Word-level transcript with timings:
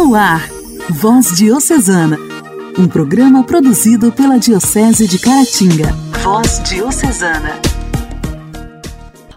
No 0.00 0.14
ar, 0.14 0.48
Voz 0.88 1.36
Diocesana, 1.36 2.16
um 2.78 2.88
programa 2.88 3.44
produzido 3.44 4.10
pela 4.10 4.38
Diocese 4.38 5.06
de 5.06 5.18
Caratinga. 5.18 5.92
Voz 6.22 6.58
Diocesana. 6.62 7.60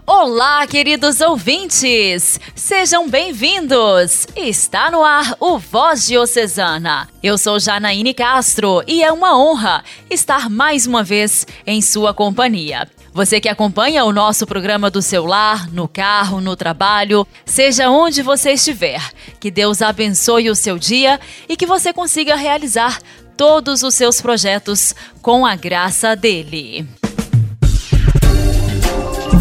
Olá, 0.06 0.66
queridos 0.66 1.20
ouvintes! 1.20 2.40
Sejam 2.54 3.10
bem-vindos! 3.10 4.26
Está 4.34 4.90
no 4.90 5.04
ar 5.04 5.36
o 5.38 5.58
Voz 5.58 6.06
Diocesana. 6.06 7.10
Eu 7.22 7.36
sou 7.36 7.60
Janaíne 7.60 8.14
Castro 8.14 8.82
e 8.86 9.04
é 9.04 9.12
uma 9.12 9.38
honra 9.38 9.84
estar 10.08 10.48
mais 10.48 10.86
uma 10.86 11.02
vez 11.02 11.46
em 11.66 11.82
sua 11.82 12.14
companhia. 12.14 12.88
Você 13.14 13.40
que 13.40 13.48
acompanha 13.48 14.04
o 14.04 14.12
nosso 14.12 14.44
programa 14.44 14.90
do 14.90 15.00
celular, 15.00 15.70
no 15.70 15.86
carro, 15.86 16.40
no 16.40 16.56
trabalho, 16.56 17.24
seja 17.46 17.88
onde 17.88 18.22
você 18.22 18.50
estiver, 18.50 19.00
que 19.38 19.52
Deus 19.52 19.80
abençoe 19.80 20.50
o 20.50 20.54
seu 20.56 20.76
dia 20.76 21.20
e 21.48 21.56
que 21.56 21.64
você 21.64 21.92
consiga 21.92 22.34
realizar 22.34 22.98
todos 23.36 23.84
os 23.84 23.94
seus 23.94 24.20
projetos 24.20 24.96
com 25.22 25.46
a 25.46 25.54
graça 25.54 26.16
dele. 26.16 26.88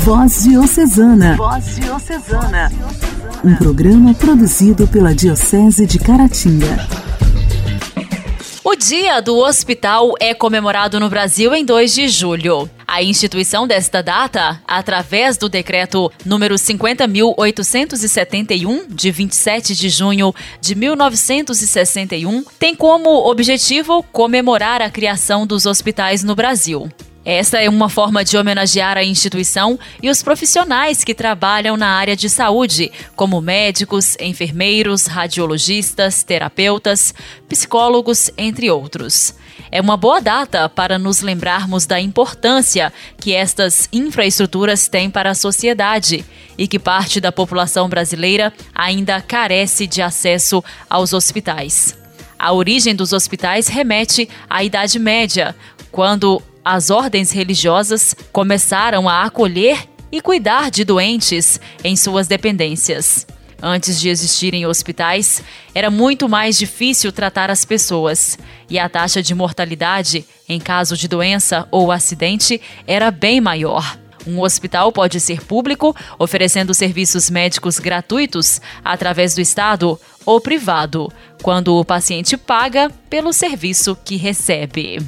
Voz 0.03 0.43
Diocesana. 0.43 1.35
Voz 1.35 1.75
Diocesana. 1.75 2.71
Um 3.43 3.55
programa 3.55 4.13
produzido 4.13 4.87
pela 4.87 5.15
Diocese 5.15 5.87
de 5.87 5.97
Caratinga. 5.97 6.87
Dia 8.85 9.21
do 9.21 9.37
Hospital 9.37 10.11
é 10.19 10.33
comemorado 10.33 10.99
no 10.99 11.09
Brasil 11.09 11.55
em 11.55 11.63
2 11.63 11.93
de 11.93 12.09
julho. 12.09 12.69
A 12.85 13.01
instituição 13.01 13.65
desta 13.65 14.03
data, 14.03 14.61
através 14.67 15.37
do 15.37 15.47
decreto 15.47 16.11
número 16.25 16.55
50.871, 16.55 18.87
de 18.89 19.09
27 19.09 19.73
de 19.73 19.87
junho 19.87 20.35
de 20.59 20.75
1961, 20.75 22.43
tem 22.59 22.75
como 22.75 23.09
objetivo 23.09 24.03
comemorar 24.11 24.81
a 24.81 24.89
criação 24.89 25.47
dos 25.47 25.65
hospitais 25.65 26.21
no 26.21 26.35
Brasil. 26.35 26.91
Esta 27.25 27.61
é 27.61 27.69
uma 27.69 27.87
forma 27.87 28.23
de 28.23 28.35
homenagear 28.35 28.97
a 28.97 29.03
instituição 29.03 29.79
e 30.01 30.09
os 30.09 30.21
profissionais 30.21 31.05
que 31.05 31.15
trabalham 31.15 31.77
na 31.77 31.87
área 31.87 32.17
de 32.17 32.29
saúde, 32.29 32.91
como 33.15 33.39
médicos, 33.39 34.17
enfermeiros, 34.19 35.05
radiologistas, 35.05 36.21
terapeutas, 36.23 37.13
psicólogos, 37.47 38.29
entre 38.37 38.69
outros. 38.69 39.35
É 39.71 39.79
uma 39.79 39.95
boa 39.95 40.19
data 40.19 40.67
para 40.67 40.99
nos 40.99 41.21
lembrarmos 41.21 41.85
da 41.85 41.99
importância 41.99 42.91
que 43.17 43.33
estas 43.33 43.87
infraestruturas 43.93 44.89
têm 44.89 45.09
para 45.09 45.31
a 45.31 45.35
sociedade 45.35 46.25
e 46.57 46.67
que 46.67 46.77
parte 46.77 47.21
da 47.21 47.31
população 47.31 47.87
brasileira 47.87 48.51
ainda 48.75 49.21
carece 49.21 49.87
de 49.87 50.01
acesso 50.01 50.61
aos 50.89 51.13
hospitais. 51.13 51.97
A 52.37 52.51
origem 52.51 52.93
dos 52.93 53.13
hospitais 53.13 53.69
remete 53.69 54.27
à 54.49 54.61
Idade 54.63 54.99
Média, 54.99 55.55
quando 55.89 56.41
as 56.63 56.89
ordens 56.89 57.31
religiosas 57.31 58.15
começaram 58.31 59.09
a 59.09 59.23
acolher 59.23 59.87
e 60.11 60.21
cuidar 60.21 60.69
de 60.69 60.83
doentes 60.83 61.59
em 61.83 61.95
suas 61.95 62.27
dependências. 62.27 63.25
Antes 63.65 63.99
de 63.99 64.09
existirem 64.09 64.65
hospitais, 64.65 65.41
era 65.73 65.89
muito 65.89 66.27
mais 66.27 66.57
difícil 66.57 67.11
tratar 67.11 67.49
as 67.49 67.63
pessoas 67.63 68.37
e 68.69 68.77
a 68.77 68.89
taxa 68.89 69.23
de 69.23 69.33
mortalidade, 69.33 70.25
em 70.49 70.59
caso 70.59 70.97
de 70.97 71.07
doença 71.07 71.65
ou 71.71 71.91
acidente, 71.91 72.59
era 72.85 73.09
bem 73.09 73.39
maior. 73.39 73.97
Um 74.27 74.41
hospital 74.41 74.91
pode 74.91 75.19
ser 75.19 75.41
público, 75.41 75.95
oferecendo 76.19 76.73
serviços 76.73 77.29
médicos 77.29 77.79
gratuitos 77.79 78.61
através 78.83 79.33
do 79.35 79.41
Estado 79.41 79.99
ou 80.25 80.39
privado, 80.39 81.11
quando 81.41 81.75
o 81.75 81.85
paciente 81.85 82.37
paga 82.37 82.89
pelo 83.09 83.33
serviço 83.33 83.97
que 84.03 84.15
recebe. 84.15 84.99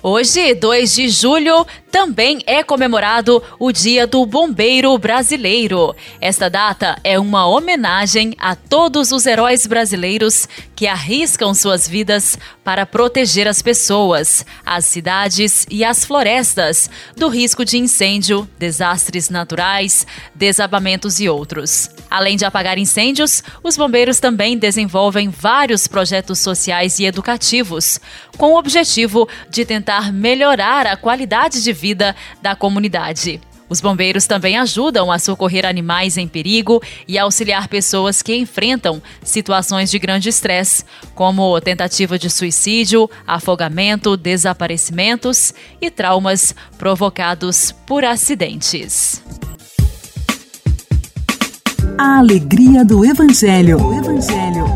Hoje, 0.00 0.54
2 0.54 0.94
de 0.94 1.08
julho, 1.08 1.66
também 1.90 2.40
é 2.46 2.62
comemorado 2.62 3.42
o 3.58 3.72
Dia 3.72 4.06
do 4.06 4.24
Bombeiro 4.24 4.96
Brasileiro. 4.96 5.92
Esta 6.20 6.48
data 6.48 6.96
é 7.02 7.18
uma 7.18 7.48
homenagem 7.48 8.32
a 8.38 8.54
todos 8.54 9.10
os 9.10 9.26
heróis 9.26 9.66
brasileiros 9.66 10.48
que 10.76 10.86
arriscam 10.86 11.52
suas 11.52 11.88
vidas 11.88 12.38
para 12.62 12.86
proteger 12.86 13.48
as 13.48 13.60
pessoas, 13.60 14.46
as 14.64 14.84
cidades 14.84 15.66
e 15.68 15.84
as 15.84 16.04
florestas 16.04 16.88
do 17.16 17.26
risco 17.26 17.64
de 17.64 17.76
incêndio, 17.76 18.48
desastres 18.56 19.28
naturais, 19.28 20.06
desabamentos 20.32 21.18
e 21.18 21.28
outros. 21.28 21.90
Além 22.10 22.36
de 22.36 22.44
apagar 22.44 22.78
incêndios, 22.78 23.42
os 23.62 23.76
bombeiros 23.76 24.18
também 24.18 24.56
desenvolvem 24.56 25.28
vários 25.28 25.86
projetos 25.86 26.38
sociais 26.38 26.98
e 26.98 27.04
educativos, 27.04 28.00
com 28.36 28.52
o 28.52 28.58
objetivo 28.58 29.28
de 29.50 29.64
tentar 29.64 30.12
melhorar 30.12 30.86
a 30.86 30.96
qualidade 30.96 31.62
de 31.62 31.72
vida 31.72 32.16
da 32.40 32.56
comunidade. 32.56 33.40
Os 33.68 33.80
bombeiros 33.80 34.26
também 34.26 34.56
ajudam 34.56 35.12
a 35.12 35.18
socorrer 35.18 35.66
animais 35.66 36.16
em 36.16 36.26
perigo 36.26 36.82
e 37.06 37.18
auxiliar 37.18 37.68
pessoas 37.68 38.22
que 38.22 38.34
enfrentam 38.34 39.02
situações 39.22 39.90
de 39.90 39.98
grande 39.98 40.28
estresse, 40.28 40.84
como 41.14 41.60
tentativa 41.60 42.18
de 42.18 42.30
suicídio, 42.30 43.10
afogamento, 43.26 44.16
desaparecimentos 44.16 45.52
e 45.80 45.90
traumas 45.90 46.54
provocados 46.78 47.72
por 47.86 48.04
acidentes. 48.04 49.22
A 51.98 52.18
alegria 52.18 52.84
do 52.84 53.04
Evangelho. 53.04 53.76
Evangelho. 53.92 54.66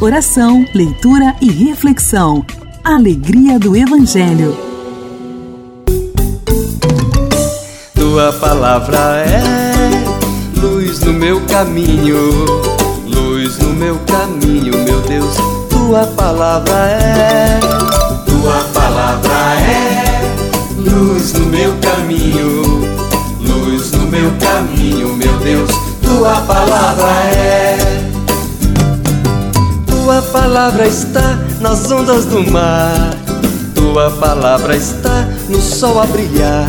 Oração, 0.00 0.66
leitura 0.74 1.36
e 1.40 1.48
reflexão. 1.48 2.44
Alegria 2.82 3.56
do 3.56 3.76
Evangelho. 3.76 4.58
Tua 7.94 8.32
palavra 8.32 8.98
é 8.98 10.60
luz 10.60 10.98
no 11.04 11.12
meu 11.12 11.40
caminho, 11.42 12.16
luz 13.06 13.56
no 13.58 13.72
meu 13.74 13.96
caminho, 14.00 14.76
meu 14.76 15.00
Deus. 15.02 15.36
Tua 15.70 16.04
palavra 16.04 16.74
é, 16.88 17.60
tua 18.26 18.64
palavra 18.74 19.54
é 19.60 20.20
luz 20.78 21.32
no 21.34 21.46
meu 21.46 21.76
caminho, 21.80 22.62
luz 23.40 23.92
no 23.92 24.08
meu 24.08 24.32
caminho, 24.40 25.14
meu 25.14 25.38
Deus 25.38 25.87
tua 26.08 26.40
palavra 26.40 27.10
é. 27.36 27.76
Tua 29.86 30.22
palavra 30.22 30.86
está 30.86 31.38
nas 31.60 31.90
ondas 31.90 32.24
do 32.24 32.50
mar. 32.50 33.14
Tua 33.74 34.10
palavra 34.12 34.74
está 34.74 35.28
no 35.48 35.60
sol 35.60 36.00
a 36.00 36.06
brilhar. 36.06 36.68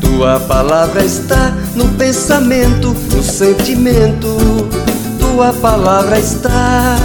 Tua 0.00 0.40
palavra 0.40 1.04
está 1.04 1.52
no 1.74 1.84
pensamento, 1.90 2.96
no 3.14 3.22
sentimento. 3.22 4.36
Tua 5.18 5.52
palavra 5.52 6.18
está. 6.18 6.96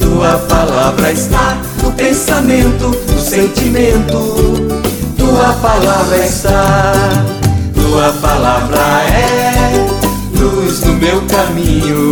Tua 0.00 0.38
palavra 0.48 1.12
está 1.12 1.58
no 1.82 1.92
pensamento, 1.92 2.96
no 3.12 3.20
sentimento. 3.20 4.18
Tua 5.18 5.52
palavra 5.60 6.18
está. 6.24 6.92
Tua 7.74 8.12
palavra 8.20 8.78
é 8.78 9.91
luz 10.42 10.80
no 10.82 10.94
meu 10.94 11.24
caminho, 11.26 12.10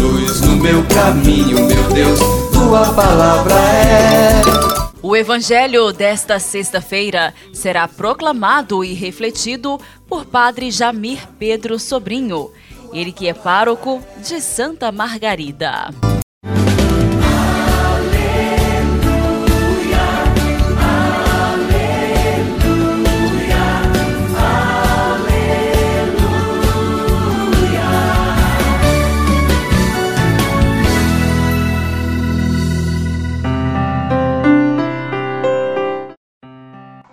luz 0.00 0.40
no 0.40 0.56
meu 0.56 0.82
caminho, 0.86 1.66
meu 1.66 1.84
Deus, 1.92 2.18
tua 2.52 2.92
palavra 2.94 3.54
é. 3.54 4.42
O 5.02 5.14
evangelho 5.14 5.92
desta 5.92 6.38
sexta-feira 6.38 7.34
será 7.52 7.86
proclamado 7.86 8.82
e 8.82 8.94
refletido 8.94 9.78
por 10.08 10.24
Padre 10.24 10.70
Jamir 10.70 11.28
Pedro 11.38 11.78
Sobrinho, 11.78 12.50
ele 12.92 13.12
que 13.12 13.28
é 13.28 13.34
pároco 13.34 14.02
de 14.26 14.40
Santa 14.40 14.90
Margarida. 14.90 15.90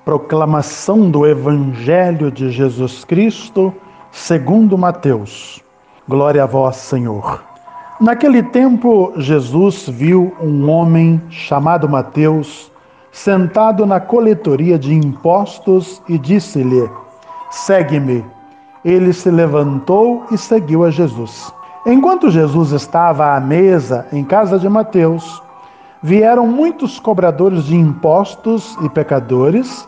Proclamação 0.04 1.12
do 1.12 1.28
Evangelho 1.28 2.32
de 2.32 2.50
Jesus 2.50 3.06
Cristo, 3.06 3.72
segundo 4.12 4.76
Mateus. 4.76 5.64
Glória 6.10 6.44
a 6.44 6.48
vós, 6.48 6.78
Senhor. 6.78 7.44
Naquele 8.00 8.42
tempo, 8.42 9.14
Jesus 9.18 9.88
viu 9.88 10.36
um 10.42 10.68
homem 10.68 11.22
chamado 11.30 11.88
Mateus 11.88 12.72
sentado 13.12 13.86
na 13.86 14.00
coletoria 14.00 14.80
de 14.80 14.92
impostos 14.92 16.02
e 16.10 16.18
disse-lhe: 16.18 16.90
Segue-me. 17.52 18.26
Ele 18.84 19.14
se 19.14 19.30
levantou 19.30 20.26
e 20.32 20.38
seguiu 20.38 20.84
a 20.84 20.90
Jesus. 20.90 21.54
Enquanto 21.86 22.32
Jesus 22.32 22.72
estava 22.72 23.36
à 23.36 23.40
mesa 23.40 24.08
em 24.12 24.24
casa 24.24 24.58
de 24.58 24.68
Mateus, 24.68 25.44
vieram 26.02 26.48
muitos 26.48 27.00
cobradores 27.00 27.66
de 27.66 27.76
impostos 27.76 28.76
e 28.82 28.90
pecadores 28.90 29.88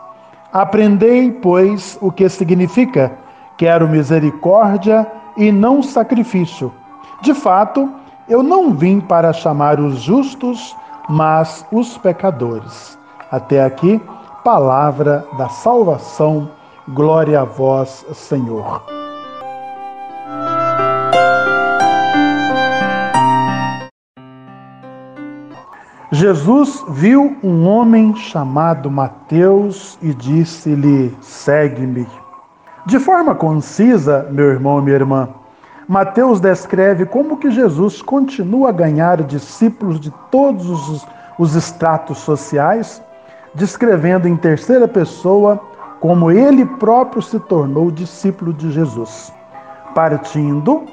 Aprendei, 0.53 1.31
pois, 1.31 1.97
o 2.01 2.11
que 2.11 2.27
significa: 2.27 3.11
quero 3.57 3.87
misericórdia 3.87 5.07
e 5.37 5.51
não 5.51 5.81
sacrifício. 5.81 6.73
De 7.21 7.33
fato, 7.33 7.89
eu 8.27 8.43
não 8.43 8.73
vim 8.73 8.99
para 8.99 9.31
chamar 9.33 9.79
os 9.79 10.01
justos, 10.01 10.75
mas 11.09 11.65
os 11.71 11.97
pecadores. 11.97 12.97
Até 13.31 13.63
aqui, 13.63 14.01
palavra 14.43 15.25
da 15.37 15.47
salvação. 15.49 16.49
Glória 16.89 17.41
a 17.41 17.45
vós, 17.45 18.05
Senhor. 18.13 19.00
Jesus 26.21 26.85
viu 26.89 27.35
um 27.43 27.67
homem 27.67 28.15
chamado 28.15 28.91
Mateus 28.91 29.97
e 30.03 30.13
disse-lhe: 30.13 31.17
Segue-me. 31.19 32.07
De 32.85 32.99
forma 32.99 33.33
concisa, 33.33 34.27
meu 34.29 34.45
irmão 34.51 34.77
e 34.77 34.83
minha 34.83 34.97
irmã, 34.97 35.29
Mateus 35.87 36.39
descreve 36.39 37.07
como 37.07 37.37
que 37.37 37.49
Jesus 37.49 38.03
continua 38.03 38.69
a 38.69 38.71
ganhar 38.71 39.23
discípulos 39.23 39.99
de 39.99 40.11
todos 40.29 40.69
os, 40.69 41.07
os 41.39 41.55
estratos 41.55 42.19
sociais, 42.19 43.01
descrevendo 43.55 44.27
em 44.27 44.37
terceira 44.37 44.87
pessoa 44.87 45.59
como 45.99 46.29
ele 46.29 46.67
próprio 46.67 47.23
se 47.23 47.39
tornou 47.39 47.89
discípulo 47.89 48.53
de 48.53 48.69
Jesus. 48.69 49.33
Partindo, 49.95 50.83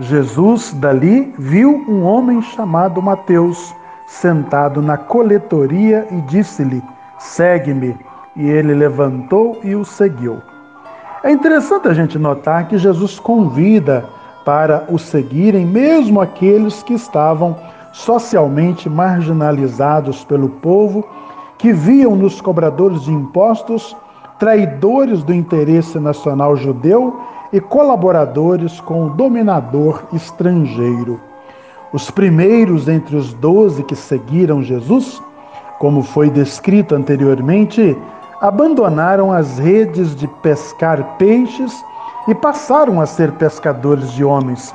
Jesus 0.00 0.72
dali 0.72 1.32
viu 1.38 1.84
um 1.88 2.02
homem 2.02 2.42
chamado 2.42 3.00
Mateus 3.00 3.72
sentado 4.12 4.82
na 4.82 4.96
coletoria 4.96 6.06
e 6.10 6.20
disse-lhe: 6.22 6.82
Segue-me. 7.18 7.96
E 8.34 8.48
ele 8.48 8.74
levantou 8.74 9.60
e 9.62 9.74
o 9.74 9.84
seguiu. 9.84 10.40
É 11.22 11.30
interessante 11.30 11.86
a 11.88 11.94
gente 11.94 12.18
notar 12.18 12.66
que 12.66 12.78
Jesus 12.78 13.18
convida 13.18 14.04
para 14.44 14.86
o 14.88 14.98
seguirem 14.98 15.66
mesmo 15.66 16.20
aqueles 16.20 16.82
que 16.82 16.94
estavam 16.94 17.56
socialmente 17.92 18.88
marginalizados 18.88 20.24
pelo 20.24 20.48
povo, 20.48 21.06
que 21.58 21.72
viam 21.72 22.16
nos 22.16 22.40
cobradores 22.40 23.02
de 23.02 23.12
impostos 23.12 23.94
traidores 24.38 25.22
do 25.22 25.32
interesse 25.32 26.00
nacional 26.00 26.56
judeu 26.56 27.20
e 27.52 27.60
colaboradores 27.60 28.80
com 28.80 29.06
o 29.06 29.10
dominador 29.10 30.02
estrangeiro. 30.12 31.20
Os 31.92 32.10
primeiros 32.10 32.88
entre 32.88 33.16
os 33.16 33.34
doze 33.34 33.82
que 33.82 33.94
seguiram 33.94 34.62
Jesus, 34.62 35.22
como 35.78 36.02
foi 36.02 36.30
descrito 36.30 36.94
anteriormente, 36.94 37.96
abandonaram 38.40 39.30
as 39.30 39.58
redes 39.58 40.16
de 40.16 40.26
pescar 40.26 41.16
peixes 41.18 41.84
e 42.26 42.34
passaram 42.34 43.00
a 43.00 43.04
ser 43.04 43.32
pescadores 43.32 44.10
de 44.12 44.24
homens. 44.24 44.74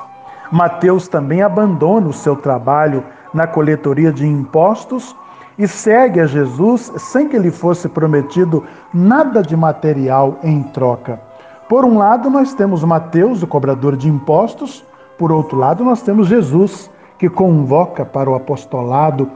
Mateus 0.52 1.08
também 1.08 1.42
abandona 1.42 2.08
o 2.08 2.14
seu 2.14 2.36
trabalho 2.36 3.04
na 3.34 3.48
coletoria 3.48 4.12
de 4.12 4.26
impostos 4.26 5.16
e 5.58 5.68
segue 5.68 6.20
a 6.20 6.28
Jesus 6.28 6.92
sem 6.98 7.28
que 7.28 7.40
lhe 7.40 7.52
fosse 7.52 7.90
prometido 7.90 8.64
nada 8.94 9.42
de 9.42 9.58
material 9.58 10.38
em 10.44 10.62
troca. 10.62 11.20
Por 11.68 11.84
um 11.84 11.98
lado, 11.98 12.30
nós 12.30 12.54
temos 12.54 12.84
Mateus, 12.84 13.42
o 13.42 13.48
cobrador 13.48 13.98
de 13.98 14.08
impostos, 14.08 14.86
por 15.18 15.32
outro 15.32 15.58
lado, 15.58 15.84
nós 15.84 16.02
temos 16.02 16.28
Jesus, 16.28 16.92
que 17.18 17.30
convoca 17.30 18.06
para 18.06 18.30
o 18.30 18.36
apostolado 18.36 19.30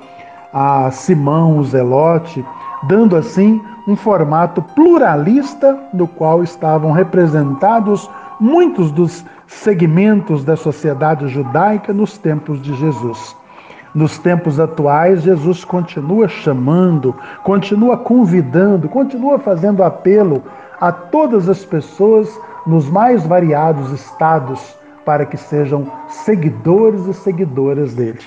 a 0.53 0.91
Simão, 0.91 1.57
o 1.57 1.63
Zelote, 1.63 2.45
dando 2.83 3.15
assim 3.15 3.61
um 3.87 3.95
formato 3.95 4.61
pluralista 4.61 5.77
no 5.93 6.07
qual 6.07 6.43
estavam 6.43 6.91
representados 6.91 8.09
muitos 8.39 8.91
dos 8.91 9.25
segmentos 9.47 10.43
da 10.43 10.55
sociedade 10.55 11.27
judaica 11.27 11.93
nos 11.93 12.17
tempos 12.17 12.61
de 12.61 12.73
Jesus. 12.75 13.35
Nos 13.93 14.17
tempos 14.17 14.59
atuais, 14.59 15.21
Jesus 15.23 15.65
continua 15.65 16.27
chamando, 16.27 17.13
continua 17.43 17.97
convidando, 17.97 18.87
continua 18.87 19.37
fazendo 19.37 19.83
apelo 19.83 20.41
a 20.79 20.91
todas 20.91 21.49
as 21.49 21.65
pessoas 21.65 22.29
nos 22.65 22.89
mais 22.89 23.25
variados 23.25 23.91
estados 23.91 24.75
para 25.05 25.25
que 25.25 25.37
sejam 25.37 25.91
seguidores 26.07 27.05
e 27.07 27.13
seguidoras 27.13 27.93
dele. 27.93 28.19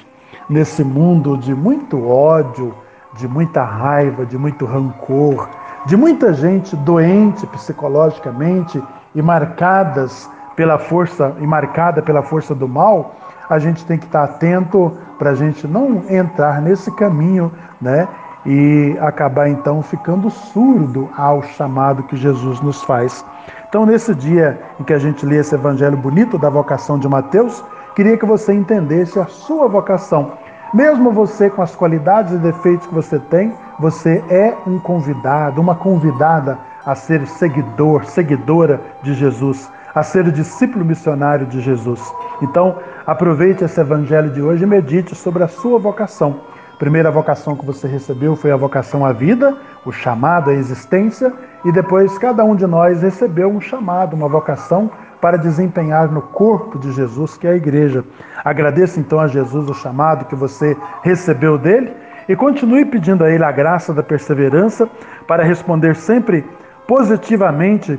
Nesse 0.48 0.84
mundo 0.84 1.36
de 1.38 1.54
muito 1.54 2.06
ódio, 2.06 2.74
de 3.16 3.28
muita 3.28 3.62
raiva, 3.62 4.26
de 4.26 4.36
muito 4.36 4.66
rancor, 4.66 5.48
de 5.86 5.96
muita 5.96 6.32
gente 6.32 6.74
doente 6.76 7.46
psicologicamente 7.46 8.82
e 9.14 9.22
marcadas 9.22 10.28
pela 10.56 10.78
força 10.78 11.34
e 11.40 11.46
marcada 11.46 12.02
pela 12.02 12.22
força 12.22 12.54
do 12.54 12.68
mal, 12.68 13.14
a 13.48 13.58
gente 13.58 13.84
tem 13.84 13.98
que 13.98 14.06
estar 14.06 14.24
atento 14.24 14.92
para 15.18 15.30
a 15.30 15.34
gente 15.34 15.66
não 15.66 16.04
entrar 16.08 16.60
nesse 16.60 16.90
caminho, 16.92 17.52
né? 17.80 18.08
E 18.46 18.96
acabar 19.00 19.48
então 19.48 19.82
ficando 19.82 20.28
surdo 20.30 21.08
ao 21.16 21.42
chamado 21.42 22.02
que 22.02 22.16
Jesus 22.16 22.60
nos 22.60 22.82
faz. 22.82 23.24
Então, 23.68 23.86
nesse 23.86 24.14
dia 24.14 24.60
em 24.78 24.84
que 24.84 24.92
a 24.92 24.98
gente 24.98 25.24
lê 25.24 25.38
esse 25.38 25.54
evangelho 25.54 25.96
bonito 25.96 26.38
da 26.38 26.50
vocação 26.50 26.98
de 26.98 27.08
Mateus, 27.08 27.64
queria 27.96 28.16
que 28.16 28.26
você 28.26 28.52
entendesse 28.52 29.18
a 29.18 29.26
sua 29.26 29.66
vocação. 29.66 30.32
Mesmo 30.72 31.12
você 31.12 31.48
com 31.48 31.62
as 31.62 31.74
qualidades 31.74 32.32
e 32.32 32.38
defeitos 32.38 32.86
que 32.86 32.94
você 32.94 33.18
tem, 33.18 33.52
você 33.78 34.22
é 34.28 34.54
um 34.66 34.78
convidado, 34.78 35.60
uma 35.60 35.74
convidada 35.74 36.58
a 36.84 36.94
ser 36.94 37.26
seguidor, 37.26 38.04
seguidora 38.04 38.80
de 39.02 39.14
Jesus, 39.14 39.70
a 39.94 40.02
ser 40.02 40.30
discípulo 40.32 40.84
missionário 40.84 41.46
de 41.46 41.60
Jesus. 41.60 42.00
Então, 42.42 42.76
aproveite 43.06 43.64
esse 43.64 43.80
evangelho 43.80 44.30
de 44.30 44.42
hoje 44.42 44.64
e 44.64 44.66
medite 44.66 45.14
sobre 45.14 45.42
a 45.42 45.48
sua 45.48 45.78
vocação. 45.78 46.40
Primeira 46.78 47.10
vocação 47.10 47.56
que 47.56 47.64
você 47.64 47.86
recebeu 47.86 48.34
foi 48.34 48.50
a 48.50 48.56
vocação 48.56 49.04
à 49.04 49.12
vida, 49.12 49.56
o 49.84 49.92
chamado 49.92 50.50
à 50.50 50.54
existência, 50.54 51.32
e 51.64 51.70
depois 51.70 52.18
cada 52.18 52.44
um 52.44 52.56
de 52.56 52.66
nós 52.66 53.02
recebeu 53.02 53.48
um 53.48 53.60
chamado, 53.60 54.14
uma 54.14 54.28
vocação 54.28 54.90
para 55.20 55.38
desempenhar 55.38 56.10
no 56.10 56.20
corpo 56.20 56.78
de 56.78 56.92
Jesus, 56.92 57.38
que 57.38 57.46
é 57.46 57.52
a 57.52 57.56
igreja. 57.56 58.04
Agradeça 58.44 59.00
então 59.00 59.20
a 59.20 59.26
Jesus 59.26 59.70
o 59.70 59.74
chamado 59.74 60.26
que 60.26 60.34
você 60.34 60.76
recebeu 61.02 61.56
dele 61.56 61.94
e 62.28 62.36
continue 62.36 62.84
pedindo 62.84 63.24
a 63.24 63.30
ele 63.30 63.44
a 63.44 63.52
graça 63.52 63.94
da 63.94 64.02
perseverança 64.02 64.88
para 65.26 65.42
responder 65.42 65.96
sempre 65.96 66.44
positivamente 66.86 67.98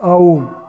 ao 0.00 0.62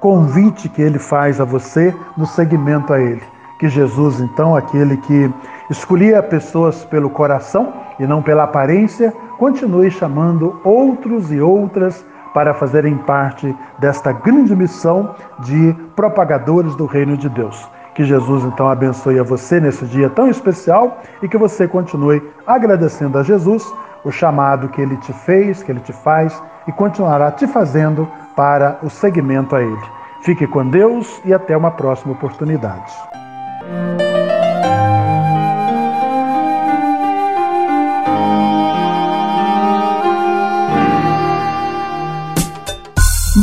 convite 0.00 0.68
que 0.68 0.82
ele 0.82 0.98
faz 0.98 1.40
a 1.40 1.44
você 1.44 1.94
no 2.16 2.26
seguimento 2.26 2.92
a 2.92 3.00
ele. 3.00 3.22
Que 3.58 3.68
Jesus, 3.68 4.20
então, 4.20 4.54
aquele 4.54 4.98
que 4.98 5.32
escolhia 5.70 6.22
pessoas 6.22 6.84
pelo 6.84 7.10
coração 7.10 7.72
e 7.98 8.06
não 8.06 8.22
pela 8.22 8.44
aparência, 8.44 9.12
continue 9.38 9.90
chamando 9.90 10.60
outros 10.64 11.32
e 11.32 11.40
outras 11.40 12.04
para 12.34 12.52
fazerem 12.52 12.96
parte 12.98 13.54
desta 13.78 14.12
grande 14.12 14.54
missão 14.54 15.14
de 15.40 15.74
propagadores 15.94 16.74
do 16.76 16.84
reino 16.84 17.16
de 17.16 17.28
Deus. 17.28 17.66
Que 17.94 18.04
Jesus 18.04 18.44
então 18.44 18.68
abençoe 18.68 19.18
a 19.18 19.22
você 19.22 19.58
nesse 19.58 19.86
dia 19.86 20.10
tão 20.10 20.28
especial 20.28 21.00
e 21.22 21.28
que 21.28 21.38
você 21.38 21.66
continue 21.66 22.22
agradecendo 22.46 23.18
a 23.18 23.22
Jesus 23.22 23.64
o 24.04 24.10
chamado 24.10 24.68
que 24.68 24.82
ele 24.82 24.98
te 24.98 25.12
fez, 25.12 25.62
que 25.62 25.72
ele 25.72 25.80
te 25.80 25.94
faz 25.94 26.40
e 26.68 26.72
continuará 26.72 27.32
te 27.32 27.46
fazendo 27.46 28.06
para 28.36 28.78
o 28.82 28.90
seguimento 28.90 29.56
a 29.56 29.62
ele. 29.62 29.82
Fique 30.22 30.46
com 30.46 30.68
Deus 30.68 31.20
e 31.24 31.32
até 31.32 31.56
uma 31.56 31.70
próxima 31.70 32.12
oportunidade. 32.12 32.92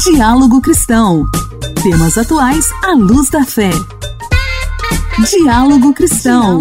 Diálogo 0.03 0.59
Cristão. 0.59 1.23
Temas 1.81 2.17
atuais 2.17 2.65
à 2.83 2.91
luz 2.91 3.29
da 3.29 3.45
fé. 3.45 3.69
Diálogo 5.29 5.93
Cristão. 5.93 6.59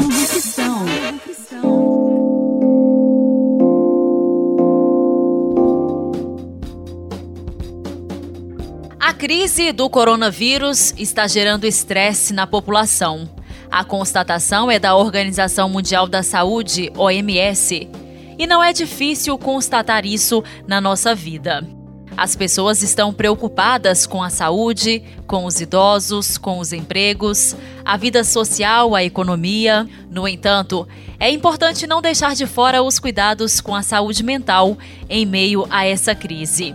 A 9.00 9.12
crise 9.12 9.72
do 9.72 9.90
coronavírus 9.90 10.94
está 10.96 11.26
gerando 11.26 11.64
estresse 11.64 12.32
na 12.32 12.46
população. 12.46 13.28
A 13.68 13.82
constatação 13.82 14.70
é 14.70 14.78
da 14.78 14.94
Organização 14.94 15.68
Mundial 15.68 16.06
da 16.06 16.22
Saúde, 16.22 16.92
OMS. 16.96 17.90
E 18.38 18.46
não 18.46 18.62
é 18.62 18.72
difícil 18.72 19.36
constatar 19.36 20.06
isso 20.06 20.44
na 20.68 20.80
nossa 20.80 21.12
vida. 21.12 21.81
As 22.22 22.36
pessoas 22.36 22.84
estão 22.84 23.12
preocupadas 23.12 24.06
com 24.06 24.22
a 24.22 24.30
saúde, 24.30 25.02
com 25.26 25.44
os 25.44 25.60
idosos, 25.60 26.38
com 26.38 26.60
os 26.60 26.72
empregos, 26.72 27.56
a 27.84 27.96
vida 27.96 28.22
social, 28.22 28.94
a 28.94 29.02
economia. 29.02 29.88
No 30.08 30.28
entanto, 30.28 30.86
é 31.18 31.28
importante 31.28 31.84
não 31.84 32.00
deixar 32.00 32.36
de 32.36 32.46
fora 32.46 32.80
os 32.80 33.00
cuidados 33.00 33.60
com 33.60 33.74
a 33.74 33.82
saúde 33.82 34.22
mental 34.22 34.78
em 35.10 35.26
meio 35.26 35.66
a 35.68 35.84
essa 35.84 36.14
crise. 36.14 36.72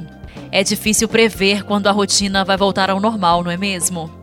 É 0.52 0.66
difícil 0.66 1.08
prever 1.08 1.64
quando 1.64 1.88
a 1.88 1.94
rotina 1.94 2.44
vai 2.44 2.58
voltar 2.58 2.90
ao 2.90 3.00
normal, 3.00 3.42
não 3.42 3.50
é 3.50 3.56
mesmo? 3.56 4.17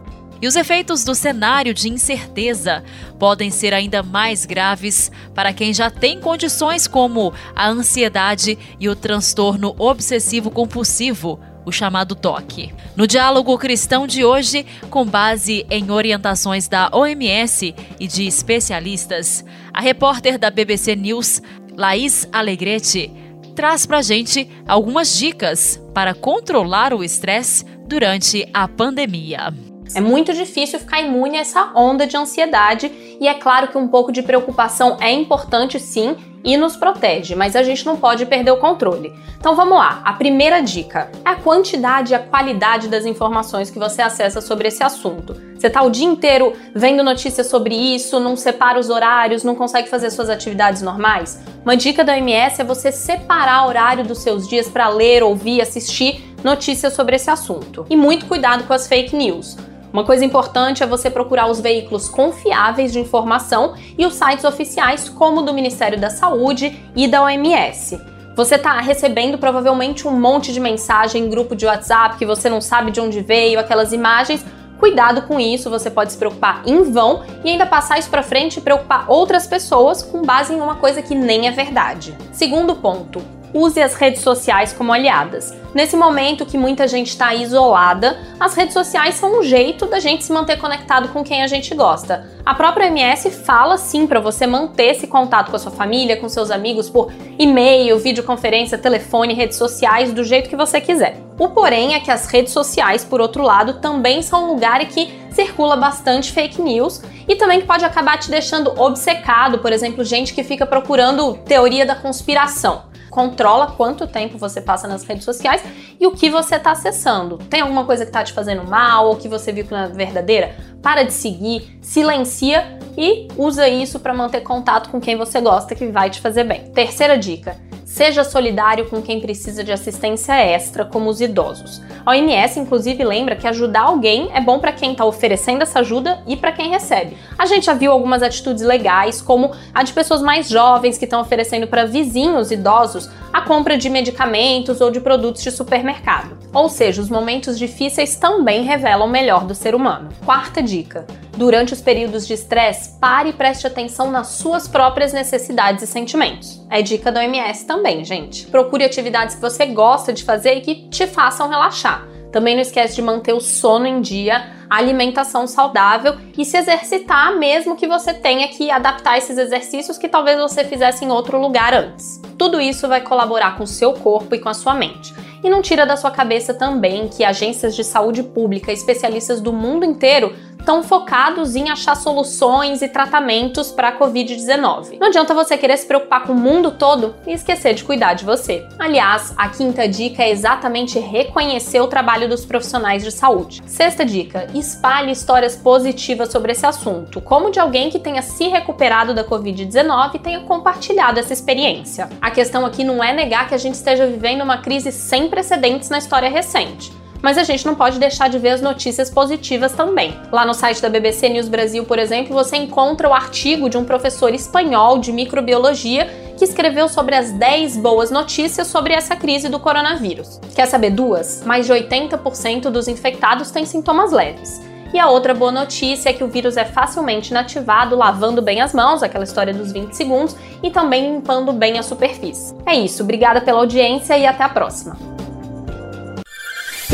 E 0.44 0.46
os 0.46 0.56
efeitos 0.56 1.04
do 1.04 1.14
cenário 1.14 1.72
de 1.72 1.88
incerteza 1.88 2.84
podem 3.18 3.50
ser 3.50 3.72
ainda 3.72 4.02
mais 4.02 4.44
graves 4.44 5.10
para 5.34 5.54
quem 5.54 5.72
já 5.72 5.88
tem 5.88 6.20
condições 6.20 6.86
como 6.86 7.32
a 7.56 7.66
ansiedade 7.66 8.58
e 8.78 8.86
o 8.86 8.94
transtorno 8.94 9.74
obsessivo-compulsivo, 9.78 11.40
o 11.64 11.72
chamado 11.72 12.14
TOC. 12.14 12.74
No 12.94 13.06
diálogo 13.06 13.56
cristão 13.56 14.06
de 14.06 14.22
hoje, 14.22 14.66
com 14.90 15.06
base 15.06 15.64
em 15.70 15.90
orientações 15.90 16.68
da 16.68 16.90
OMS 16.92 17.74
e 17.98 18.06
de 18.06 18.26
especialistas, 18.26 19.42
a 19.72 19.80
repórter 19.80 20.38
da 20.38 20.50
BBC 20.50 20.94
News, 20.94 21.40
Laís 21.74 22.28
Alegrete, 22.30 23.10
traz 23.56 23.86
pra 23.86 24.02
gente 24.02 24.46
algumas 24.68 25.16
dicas 25.16 25.80
para 25.94 26.12
controlar 26.12 26.92
o 26.92 27.02
estresse 27.02 27.64
durante 27.88 28.46
a 28.52 28.68
pandemia. 28.68 29.74
É 29.94 30.00
muito 30.00 30.32
difícil 30.32 30.78
ficar 30.78 31.00
imune 31.00 31.38
a 31.38 31.40
essa 31.40 31.70
onda 31.74 32.06
de 32.06 32.16
ansiedade 32.16 32.90
e 33.20 33.28
é 33.28 33.34
claro 33.34 33.68
que 33.68 33.78
um 33.78 33.86
pouco 33.86 34.10
de 34.10 34.22
preocupação 34.22 34.96
é 35.00 35.12
importante 35.12 35.78
sim 35.78 36.16
e 36.44 36.56
nos 36.58 36.76
protege, 36.76 37.34
mas 37.34 37.56
a 37.56 37.62
gente 37.62 37.86
não 37.86 37.96
pode 37.96 38.26
perder 38.26 38.50
o 38.50 38.58
controle. 38.58 39.14
Então 39.38 39.56
vamos 39.56 39.78
lá. 39.78 40.02
A 40.04 40.12
primeira 40.12 40.60
dica 40.60 41.10
é 41.24 41.30
a 41.30 41.36
quantidade 41.36 42.12
e 42.12 42.14
a 42.14 42.18
qualidade 42.18 42.88
das 42.88 43.06
informações 43.06 43.70
que 43.70 43.78
você 43.78 44.02
acessa 44.02 44.40
sobre 44.42 44.68
esse 44.68 44.82
assunto. 44.82 45.34
Você 45.56 45.70
tá 45.70 45.82
o 45.82 45.90
dia 45.90 46.06
inteiro 46.06 46.52
vendo 46.74 47.02
notícias 47.02 47.46
sobre 47.46 47.74
isso, 47.74 48.20
não 48.20 48.36
separa 48.36 48.78
os 48.78 48.90
horários, 48.90 49.42
não 49.42 49.54
consegue 49.54 49.88
fazer 49.88 50.10
suas 50.10 50.28
atividades 50.28 50.82
normais? 50.82 51.40
Uma 51.62 51.76
dica 51.76 52.04
da 52.04 52.12
OMS 52.12 52.60
é 52.60 52.64
você 52.64 52.92
separar 52.92 53.64
o 53.64 53.68
horário 53.68 54.04
dos 54.04 54.18
seus 54.18 54.46
dias 54.46 54.68
para 54.68 54.88
ler, 54.88 55.22
ouvir, 55.22 55.62
assistir 55.62 56.34
notícias 56.44 56.92
sobre 56.92 57.16
esse 57.16 57.30
assunto. 57.30 57.86
E 57.88 57.96
muito 57.96 58.26
cuidado 58.26 58.64
com 58.64 58.74
as 58.74 58.86
fake 58.86 59.16
news. 59.16 59.56
Uma 59.94 60.02
coisa 60.02 60.24
importante 60.24 60.82
é 60.82 60.86
você 60.88 61.08
procurar 61.08 61.48
os 61.48 61.60
veículos 61.60 62.08
confiáveis 62.08 62.92
de 62.92 62.98
informação 62.98 63.74
e 63.96 64.04
os 64.04 64.14
sites 64.14 64.44
oficiais, 64.44 65.08
como 65.08 65.40
o 65.40 65.42
do 65.44 65.54
Ministério 65.54 66.00
da 66.00 66.10
Saúde 66.10 66.82
e 66.96 67.06
da 67.06 67.22
OMS. 67.22 68.00
Você 68.34 68.56
está 68.56 68.80
recebendo 68.80 69.38
provavelmente 69.38 70.08
um 70.08 70.10
monte 70.10 70.52
de 70.52 70.58
mensagem 70.58 71.22
em 71.22 71.30
grupo 71.30 71.54
de 71.54 71.64
WhatsApp 71.64 72.16
que 72.16 72.26
você 72.26 72.50
não 72.50 72.60
sabe 72.60 72.90
de 72.90 73.00
onde 73.00 73.20
veio, 73.20 73.60
aquelas 73.60 73.92
imagens. 73.92 74.44
Cuidado 74.80 75.22
com 75.28 75.38
isso, 75.38 75.70
você 75.70 75.88
pode 75.88 76.10
se 76.10 76.18
preocupar 76.18 76.62
em 76.66 76.82
vão 76.82 77.22
e 77.44 77.50
ainda 77.50 77.64
passar 77.64 77.96
isso 77.96 78.10
para 78.10 78.24
frente 78.24 78.56
e 78.56 78.62
preocupar 78.62 79.04
outras 79.08 79.46
pessoas 79.46 80.02
com 80.02 80.22
base 80.22 80.52
em 80.52 80.60
uma 80.60 80.74
coisa 80.74 81.02
que 81.02 81.14
nem 81.14 81.46
é 81.46 81.52
verdade. 81.52 82.18
Segundo 82.32 82.74
ponto, 82.74 83.22
use 83.54 83.80
as 83.80 83.94
redes 83.94 84.20
sociais 84.20 84.73
como 84.73 84.92
aliadas. 84.92 85.54
Nesse 85.73 85.96
momento 85.96 86.44
que 86.44 86.58
muita 86.58 86.88
gente 86.88 87.08
está 87.08 87.34
isolada, 87.34 88.18
as 88.38 88.54
redes 88.54 88.75
sociais 88.75 89.14
são 89.14 89.38
um 89.38 89.42
jeito 89.42 89.87
da 89.87 90.00
gente 90.00 90.25
se 90.25 90.32
manter 90.32 90.56
conectado 90.58 91.08
com 91.08 91.23
quem 91.23 91.42
a 91.42 91.46
gente 91.46 91.75
gosta. 91.75 92.28
A 92.44 92.54
própria 92.54 92.88
MS 92.88 93.30
fala 93.30 93.78
sim 93.78 94.06
para 94.06 94.20
você 94.20 94.46
manter 94.46 94.90
esse 94.90 95.06
contato 95.06 95.50
com 95.50 95.56
a 95.56 95.58
sua 95.58 95.73
família, 95.73 96.16
com 96.16 96.28
seus 96.28 96.50
amigos 96.50 96.90
por 96.90 97.12
e-mail, 97.38 97.99
videoconferência, 97.99 98.76
telefone, 98.76 99.34
redes 99.34 99.56
sociais, 99.56 100.12
do 100.12 100.25
jeito 100.25 100.49
que 100.49 100.56
você 100.56 100.80
quiser. 100.80 101.16
O 101.38 101.49
porém 101.49 101.94
é 101.94 102.00
que 102.00 102.11
as 102.11 102.26
redes 102.26 102.52
sociais, 102.52 103.04
por 103.04 103.20
outro 103.20 103.42
lado, 103.42 103.75
também 103.75 104.20
são 104.23 104.44
um 104.44 104.52
lugar 104.52 104.80
em 104.80 104.87
que 104.87 105.12
circula 105.30 105.76
bastante 105.76 106.32
fake 106.32 106.61
news 106.61 107.02
e 107.26 107.34
também 107.34 107.61
que 107.61 107.66
pode 107.66 107.84
acabar 107.84 108.18
te 108.18 108.30
deixando 108.30 108.80
obcecado, 108.80 109.58
por 109.58 109.73
exemplo, 109.73 110.04
gente 110.04 110.32
que 110.32 110.44
fica 110.44 110.66
procurando 110.66 111.34
teoria 111.38 111.84
da 111.84 111.96
conspiração 111.96 112.93
controla 113.14 113.68
quanto 113.68 114.09
tempo 114.09 114.37
você 114.37 114.61
passa 114.61 114.88
nas 114.88 115.04
redes 115.04 115.25
sociais 115.25 115.62
e 116.00 116.04
o 116.04 116.11
que 116.11 116.28
você 116.28 116.56
está 116.56 116.73
acessando. 116.73 117.38
Tem 117.38 117.61
alguma 117.61 117.85
coisa 117.85 118.04
que 118.04 118.09
está 118.09 118.25
te 118.25 118.33
fazendo 118.33 118.68
mal 118.68 119.06
ou 119.06 119.14
que 119.14 119.28
você 119.28 119.52
viu 119.52 119.64
que 119.64 119.71
não 119.71 119.85
é 119.85 119.88
verdadeira? 119.88 120.56
Para 120.83 121.04
de 121.04 121.12
seguir, 121.12 121.78
silencia 121.80 122.76
e 122.99 123.28
usa 123.37 123.68
isso 123.68 124.00
para 124.00 124.12
manter 124.12 124.40
contato 124.40 124.90
com 124.90 125.00
quem 125.00 125.16
você 125.16 125.40
gosta 125.40 125.76
que 125.76 125.87
vai 125.87 126.11
te 126.11 126.21
fazer 126.21 126.42
bem. 126.42 126.73
Terceira 126.73 127.16
dica: 127.16 127.56
Seja 127.94 128.24
solidário 128.24 128.90
com 128.90 129.00
quem 129.00 129.20
precisa 129.20 129.62
de 129.62 129.70
assistência 129.70 130.32
extra, 130.32 130.84
como 130.84 131.08
os 131.08 131.20
idosos. 131.20 131.80
A 132.04 132.10
OMS, 132.10 132.58
inclusive, 132.58 133.04
lembra 133.04 133.36
que 133.36 133.46
ajudar 133.46 133.82
alguém 133.82 134.30
é 134.34 134.40
bom 134.40 134.58
para 134.58 134.72
quem 134.72 134.90
está 134.90 135.04
oferecendo 135.04 135.62
essa 135.62 135.78
ajuda 135.78 136.20
e 136.26 136.34
para 136.34 136.50
quem 136.50 136.70
recebe. 136.70 137.16
A 137.38 137.46
gente 137.46 137.66
já 137.66 137.72
viu 137.72 137.92
algumas 137.92 138.20
atitudes 138.20 138.64
legais, 138.64 139.22
como 139.22 139.52
a 139.72 139.84
de 139.84 139.92
pessoas 139.92 140.22
mais 140.22 140.48
jovens 140.48 140.98
que 140.98 141.04
estão 141.04 141.20
oferecendo 141.20 141.68
para 141.68 141.84
vizinhos 141.84 142.50
idosos 142.50 143.08
a 143.32 143.42
compra 143.42 143.78
de 143.78 143.88
medicamentos 143.88 144.80
ou 144.80 144.90
de 144.90 145.00
produtos 145.00 145.44
de 145.44 145.52
supermercado. 145.52 146.36
Ou 146.52 146.68
seja, 146.68 147.00
os 147.00 147.08
momentos 147.08 147.56
difíceis 147.56 148.16
também 148.16 148.64
revelam 148.64 149.06
o 149.06 149.10
melhor 149.10 149.44
do 149.44 149.54
ser 149.54 149.72
humano. 149.72 150.08
Quarta 150.24 150.60
dica: 150.60 151.06
Durante 151.36 151.72
os 151.72 151.80
períodos 151.80 152.26
de 152.26 152.34
estresse, 152.34 152.98
pare 153.00 153.30
e 153.30 153.32
preste 153.32 153.66
atenção 153.66 154.10
nas 154.10 154.28
suas 154.28 154.68
próprias 154.68 155.12
necessidades 155.12 155.82
e 155.82 155.86
sentimentos. 155.86 156.64
É 156.70 156.80
dica 156.80 157.10
da 157.10 157.20
OMS 157.20 157.66
também, 157.66 158.04
gente. 158.04 158.46
Procure 158.46 158.84
atividades 158.84 159.34
que 159.34 159.40
você 159.40 159.66
gosta 159.66 160.12
de 160.12 160.22
fazer 160.22 160.54
e 160.54 160.60
que 160.60 160.88
te 160.88 161.06
façam 161.08 161.48
relaxar. 161.48 162.06
Também 162.30 162.54
não 162.54 162.62
esquece 162.62 162.96
de 162.96 163.02
manter 163.02 163.32
o 163.32 163.40
sono 163.40 163.86
em 163.86 164.00
dia, 164.00 164.44
alimentação 164.68 165.46
saudável 165.46 166.16
e 166.36 166.44
se 166.44 166.56
exercitar, 166.56 167.36
mesmo 167.36 167.76
que 167.76 167.86
você 167.86 168.12
tenha 168.12 168.48
que 168.48 168.70
adaptar 168.70 169.18
esses 169.18 169.38
exercícios 169.38 169.98
que 169.98 170.08
talvez 170.08 170.38
você 170.38 170.64
fizesse 170.64 171.04
em 171.04 171.10
outro 171.10 171.40
lugar 171.40 171.74
antes. 171.74 172.20
Tudo 172.36 172.60
isso 172.60 172.88
vai 172.88 173.00
colaborar 173.00 173.56
com 173.56 173.64
o 173.64 173.68
seu 173.68 173.92
corpo 173.92 174.34
e 174.34 174.38
com 174.38 174.48
a 174.48 174.54
sua 174.54 174.74
mente. 174.74 175.14
E 175.44 175.50
não 175.50 175.62
tira 175.62 175.84
da 175.84 175.96
sua 175.96 176.10
cabeça 176.10 176.54
também 176.54 177.06
que 177.06 177.22
agências 177.22 177.76
de 177.76 177.84
saúde 177.84 178.22
pública, 178.22 178.72
especialistas 178.72 179.40
do 179.40 179.52
mundo 179.52 179.84
inteiro, 179.84 180.34
estão 180.64 180.83
focados 180.83 181.54
em 181.54 181.68
achar 181.68 181.94
soluções 181.94 182.80
e 182.80 182.88
tratamentos 182.88 183.71
para 183.71 183.88
a 183.88 183.99
Covid-19. 183.99 184.99
Não 184.99 185.09
adianta 185.09 185.35
você 185.35 185.59
querer 185.59 185.76
se 185.76 185.87
preocupar 185.87 186.26
com 186.26 186.33
o 186.33 186.35
mundo 186.35 186.71
todo 186.71 187.14
e 187.26 187.35
esquecer 187.35 187.75
de 187.75 187.85
cuidar 187.85 188.14
de 188.14 188.25
você. 188.25 188.66
Aliás, 188.78 189.35
a 189.37 189.50
quinta 189.50 189.87
dica 189.87 190.23
é 190.23 190.30
exatamente 190.30 190.99
reconhecer 190.99 191.83
o 191.83 191.87
trabalho 191.87 192.30
dos 192.30 192.47
profissionais 192.47 193.04
de 193.04 193.12
saúde. 193.12 193.62
Sexta 193.66 194.06
dica: 194.06 194.49
espalhe 194.54 195.12
histórias 195.12 195.54
positivas 195.54 196.33
sobre 196.33 196.52
esse 196.52 196.64
assunto, 196.64 197.21
como 197.21 197.50
de 197.50 197.61
alguém 197.61 197.90
que 197.90 197.99
tenha 197.99 198.23
se 198.23 198.49
recuperado 198.49 199.12
da 199.12 199.23
Covid-19 199.23 200.14
e 200.14 200.18
tenha 200.18 200.40
compartilhado 200.40 201.21
essa 201.21 201.35
experiência. 201.35 202.09
A 202.23 202.30
questão 202.30 202.64
aqui 202.64 202.83
não 202.83 203.04
é 203.04 203.12
negar 203.12 203.47
que 203.47 203.54
a 203.54 203.59
gente 203.59 203.75
esteja 203.75 204.06
vivendo 204.06 204.40
uma 204.40 204.56
crise 204.56 204.90
sem 204.90 205.28
precedentes 205.28 205.90
na 205.90 205.99
história 205.99 206.30
recente 206.30 207.03
mas 207.25 207.38
a 207.38 207.43
gente 207.43 207.64
não 207.64 207.75
pode 207.75 207.99
deixar 207.99 208.28
de 208.28 208.38
ver 208.38 208.50
as 208.50 208.61
notícias 208.61 209.09
positivas 209.09 209.73
também. 209.73 210.14
Lá 210.31 210.45
no 210.45 210.52
site 210.52 210.83
da 210.83 210.90
BBC 210.90 211.31
News 211.31 211.49
Brasil, 211.49 211.83
por 211.87 211.99
exemplo, 211.99 212.35
você 212.35 212.59
encontra 212.59 213.09
o 213.09 213.14
artigo 213.14 213.71
de 213.71 213.78
um 213.78 213.85
professor 213.85 214.35
espanhol 214.35 214.99
de 214.99 215.11
microbiologia 215.11 216.07
que 216.37 216.45
escreveu 216.45 216.87
sobre 216.87 217.14
as 217.14 217.33
10 217.33 217.78
boas 217.78 218.11
notícias 218.11 218.66
sobre 218.66 218.93
essa 218.93 219.16
crise 219.16 219.49
do 219.49 219.59
coronavírus. 219.59 220.38
Quer 220.54 220.66
saber 220.66 220.90
duas? 220.90 221.43
Mais 221.47 221.64
de 221.64 221.73
80% 221.73 222.69
dos 222.69 222.88
infectados 222.88 223.50
têm 223.50 223.64
sintomas 223.64 224.12
leves. 224.12 224.61
E 224.93 224.99
a 224.99 225.09
outra 225.09 225.33
boa 225.33 225.50
notícia 225.50 226.11
é 226.11 226.12
que 226.12 226.23
o 226.23 226.28
vírus 226.28 226.59
é 226.59 226.66
facilmente 226.66 227.31
inativado 227.31 227.97
lavando 227.97 228.43
bem 228.43 228.61
as 228.61 228.75
mãos, 228.75 229.02
aquela 229.02 229.25
história 229.25 229.54
dos 229.54 229.73
20 229.73 229.95
segundos, 229.95 230.37
e 230.62 230.71
também 230.71 231.14
limpando 231.14 231.54
bem 231.54 231.78
a 231.78 231.83
superfície. 231.83 232.54
É 232.66 232.75
isso, 232.75 233.02
obrigada 233.02 233.40
pela 233.40 233.61
audiência 233.61 234.19
e 234.19 234.26
até 234.26 234.45
a 234.45 234.49
próxima. 234.50 235.13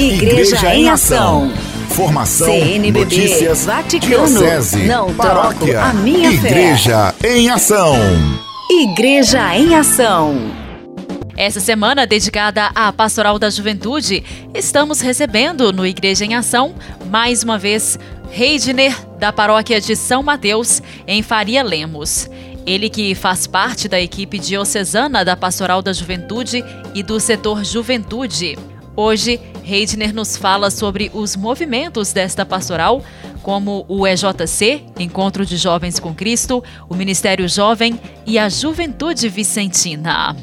Igreja, 0.01 0.57
Igreja 0.57 0.75
em 0.75 0.89
Ação. 0.89 1.53
Formação, 1.91 2.47
CNBB, 2.47 3.01
notícias, 3.01 3.67
Vaticano, 3.67 4.27
diocese, 4.27 4.79
não 4.85 5.13
paróquia, 5.13 5.75
troco 5.75 5.89
a 5.91 5.93
minha 5.93 6.33
Igreja 6.33 7.15
fé. 7.19 7.37
em 7.37 7.51
Ação. 7.51 7.97
Igreja 8.71 9.55
em 9.55 9.75
Ação. 9.75 10.53
Essa 11.37 11.61
semana 11.61 12.07
dedicada 12.07 12.71
à 12.75 12.91
Pastoral 12.91 13.39
da 13.39 13.51
Juventude, 13.51 14.25
estamos 14.55 15.03
recebendo 15.03 15.71
no 15.71 15.87
Igreja 15.87 16.25
em 16.25 16.35
Ação, 16.35 16.75
mais 17.11 17.43
uma 17.43 17.59
vez, 17.59 17.99
Reidner, 18.31 18.97
da 19.19 19.31
paróquia 19.31 19.83
de 19.83 19.95
São 19.95 20.23
Mateus, 20.23 20.81
em 21.07 21.23
Faria 21.23 21.63
Lemos. 21.63 22.27
Ele 22.67 22.89
que 22.89 23.15
faz 23.15 23.47
parte 23.47 23.87
da 23.87 24.01
equipe 24.01 24.39
diocesana 24.39 25.23
da 25.27 25.37
Pastoral 25.37 25.83
da 25.83 25.93
Juventude 25.93 26.65
e 26.95 27.03
do 27.03 27.21
setor 27.21 27.63
Juventude. 27.65 28.57
Hoje, 28.97 29.41
Reidner 29.71 30.13
nos 30.13 30.37
fala 30.37 30.69
sobre 30.69 31.13
os 31.15 31.37
movimentos 31.37 32.13
desta 32.13 32.45
pastoral, 32.45 33.05
como 33.41 33.87
o 33.87 34.05
EJC, 34.05 34.81
Encontro 34.99 35.47
de 35.47 35.57
Jovens 35.57 36.01
com 36.01 36.13
Cristo, 36.13 36.61
o 36.89 36.97
Ministério 36.97 37.49
Jovem 37.49 37.97
e 38.27 38.37
a 38.37 38.49
Juventude 38.49 39.29
Vicentina. 39.29 40.35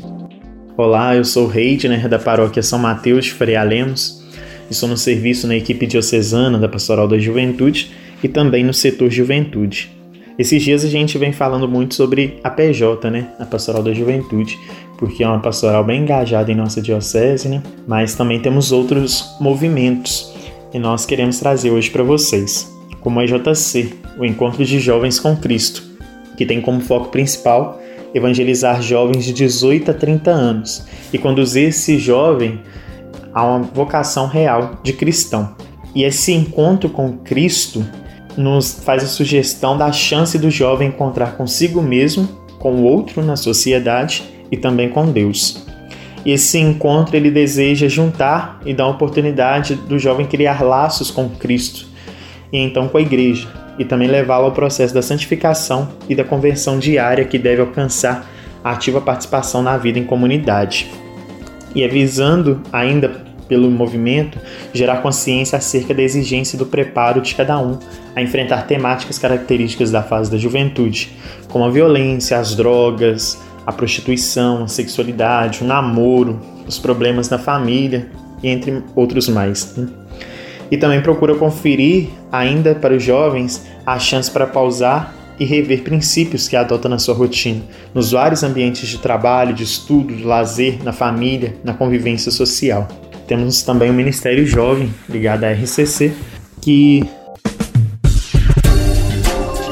Olá, 0.77 1.13
eu 1.13 1.25
sou 1.25 1.45
Reidner 1.45 2.07
da 2.07 2.17
Paróquia 2.17 2.63
São 2.63 2.79
Mateus 2.79 3.25
de 3.25 3.33
Freia 3.33 3.63
Lemos. 3.63 4.23
Estou 4.71 4.87
no 4.87 4.95
serviço 4.95 5.45
na 5.45 5.57
equipe 5.57 5.85
diocesana 5.85 6.57
da 6.57 6.69
Pastoral 6.69 7.05
da 7.05 7.19
Juventude 7.19 7.91
e 8.23 8.29
também 8.29 8.63
no 8.63 8.73
setor 8.73 9.09
Juventude. 9.11 9.91
Esses 10.39 10.63
dias 10.63 10.85
a 10.85 10.87
gente 10.87 11.17
vem 11.17 11.33
falando 11.33 11.67
muito 11.67 11.95
sobre 11.95 12.39
a 12.43 12.49
PJ, 12.49 13.09
né? 13.09 13.27
A 13.39 13.45
Pastoral 13.45 13.83
da 13.83 13.91
Juventude, 13.91 14.57
porque 14.97 15.23
é 15.23 15.27
uma 15.27 15.39
pastoral 15.39 15.83
bem 15.83 16.01
engajada 16.01 16.51
em 16.51 16.55
nossa 16.55 16.81
diocese, 16.81 17.47
né? 17.47 17.61
Mas 17.87 18.15
também 18.15 18.39
temos 18.39 18.71
outros 18.71 19.35
movimentos 19.39 20.33
e 20.73 20.79
nós 20.79 21.05
queremos 21.05 21.39
trazer 21.39 21.71
hoje 21.71 21.89
para 21.89 22.03
vocês, 22.03 22.71
como 22.99 23.19
a 23.19 23.23
EJC, 23.23 23.93
o 24.17 24.25
Encontro 24.25 24.65
de 24.65 24.79
Jovens 24.79 25.19
com 25.19 25.35
Cristo, 25.35 25.83
que 26.35 26.45
tem 26.45 26.59
como 26.59 26.81
foco 26.81 27.09
principal 27.09 27.79
evangelizar 28.13 28.81
jovens 28.81 29.25
de 29.25 29.33
18 29.33 29.91
a 29.91 29.93
30 29.93 30.31
anos 30.31 30.85
e 31.13 31.17
conduzir 31.17 31.69
esse 31.69 31.99
jovem 31.99 32.61
a 33.33 33.45
uma 33.45 33.59
vocação 33.59 34.27
real 34.27 34.79
de 34.81 34.93
cristão. 34.93 35.55
E 35.93 36.03
esse 36.03 36.31
encontro 36.31 36.89
com 36.89 37.17
Cristo 37.19 37.85
nos 38.35 38.73
faz 38.83 39.03
a 39.03 39.07
sugestão 39.07 39.77
da 39.77 39.91
chance 39.91 40.37
do 40.37 40.49
jovem 40.49 40.89
encontrar 40.89 41.35
consigo 41.35 41.81
mesmo, 41.81 42.27
com 42.59 42.73
o 42.75 42.83
outro 42.83 43.23
na 43.23 43.35
sociedade 43.35 44.23
e 44.51 44.57
também 44.57 44.89
com 44.89 45.11
Deus. 45.11 45.65
E 46.25 46.31
esse 46.31 46.57
encontro 46.57 47.15
ele 47.15 47.31
deseja 47.31 47.87
juntar 47.87 48.59
e 48.65 48.73
dar 48.73 48.85
a 48.85 48.89
oportunidade 48.89 49.75
do 49.75 49.97
jovem 49.97 50.25
criar 50.25 50.61
laços 50.61 51.09
com 51.09 51.29
Cristo 51.29 51.87
e 52.51 52.57
então 52.57 52.87
com 52.87 52.97
a 52.97 53.01
igreja, 53.01 53.47
e 53.77 53.85
também 53.85 54.07
levá-lo 54.07 54.45
ao 54.45 54.51
processo 54.51 54.93
da 54.93 55.01
santificação 55.01 55.89
e 56.09 56.15
da 56.15 56.23
conversão 56.23 56.79
diária 56.79 57.25
que 57.25 57.37
deve 57.37 57.61
alcançar 57.61 58.25
a 58.63 58.71
ativa 58.71 58.99
participação 59.01 59.61
na 59.61 59.77
vida 59.77 59.99
em 59.99 60.03
comunidade. 60.03 60.89
E 61.75 61.83
é 61.83 61.87
visando 61.87 62.61
ainda 62.71 63.27
pelo 63.47 63.71
movimento, 63.71 64.37
gerar 64.73 64.97
consciência 64.97 65.57
acerca 65.57 65.93
da 65.93 66.01
exigência 66.01 66.57
do 66.57 66.65
preparo 66.65 67.21
de 67.21 67.33
cada 67.33 67.57
um 67.59 67.79
a 68.15 68.21
enfrentar 68.21 68.63
temáticas 68.67 69.17
características 69.17 69.89
da 69.89 70.03
fase 70.03 70.29
da 70.29 70.37
juventude, 70.37 71.11
como 71.47 71.63
a 71.63 71.69
violência, 71.69 72.37
as 72.37 72.55
drogas, 72.55 73.41
a 73.67 73.73
prostituição, 73.73 74.63
a 74.63 74.67
sexualidade, 74.69 75.61
o 75.61 75.67
namoro, 75.67 76.39
os 76.65 76.79
problemas 76.79 77.29
na 77.29 77.37
família 77.37 78.07
e 78.41 78.47
entre 78.47 78.81
outros 78.95 79.27
mais. 79.27 79.75
Né? 79.75 79.89
E 80.71 80.77
também 80.77 81.01
procura 81.01 81.35
conferir, 81.35 82.07
ainda 82.31 82.73
para 82.73 82.95
os 82.95 83.03
jovens, 83.03 83.67
a 83.85 83.99
chance 83.99 84.31
para 84.31 84.47
pausar 84.47 85.13
e 85.37 85.43
rever 85.43 85.83
princípios 85.83 86.47
que 86.47 86.55
adota 86.55 86.87
na 86.87 86.97
sua 86.97 87.13
rotina, 87.13 87.61
nos 87.93 88.11
vários 88.11 88.41
ambientes 88.41 88.87
de 88.87 88.99
trabalho, 88.99 89.53
de 89.53 89.63
estudo, 89.63 90.15
de 90.15 90.23
lazer, 90.23 90.81
na 90.81 90.93
família, 90.93 91.53
na 91.61 91.73
convivência 91.73 92.31
social. 92.31 92.87
Temos 93.27 93.63
também 93.63 93.89
o 93.89 93.93
Ministério 93.93 94.47
Jovem, 94.47 94.93
ligado 95.09 95.43
à 95.43 95.51
RCC, 95.51 96.13
que. 96.61 97.03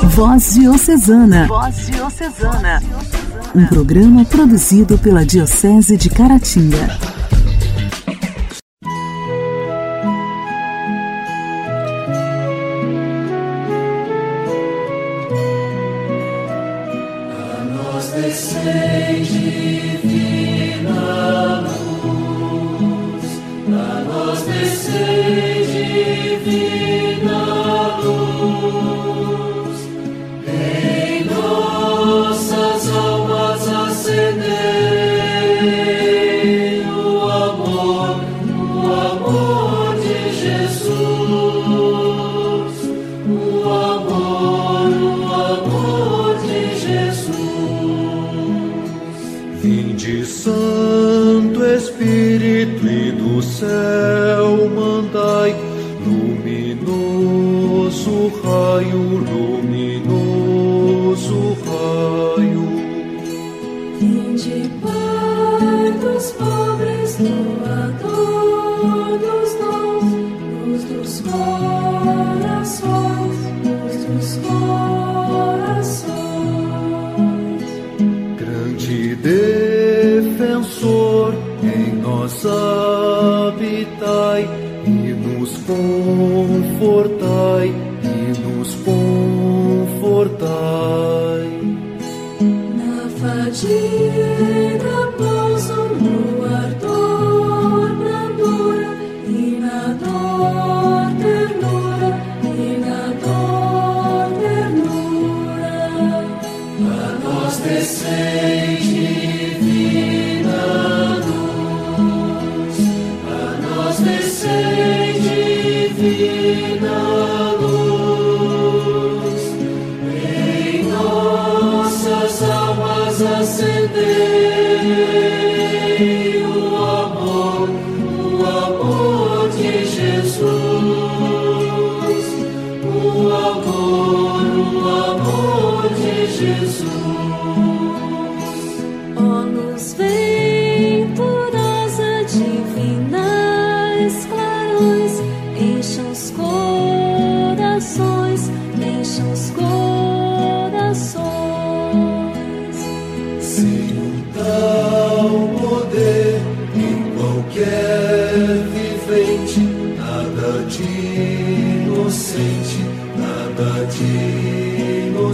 Voz 0.03 0.53
Diocesana. 0.53 1.47
Voz 1.47 1.87
Diocesana. 1.87 2.81
Um 3.55 3.65
programa 3.67 4.25
produzido 4.25 4.97
pela 4.97 5.25
Diocese 5.25 5.95
de 5.95 6.09
Caratinga. 6.09 7.14
Espírito 52.35 52.85
e 52.85 53.13
do 53.13 53.41
céu 53.41 54.69
mandai 54.69 55.55
luminoso 56.05 57.31
raio, 58.43 59.23
luminoso 59.31 60.35
raio. 61.65 62.67
Vinde 63.97 64.69
para 64.81 66.09
os 66.09 66.31
dureza, 85.67 87.15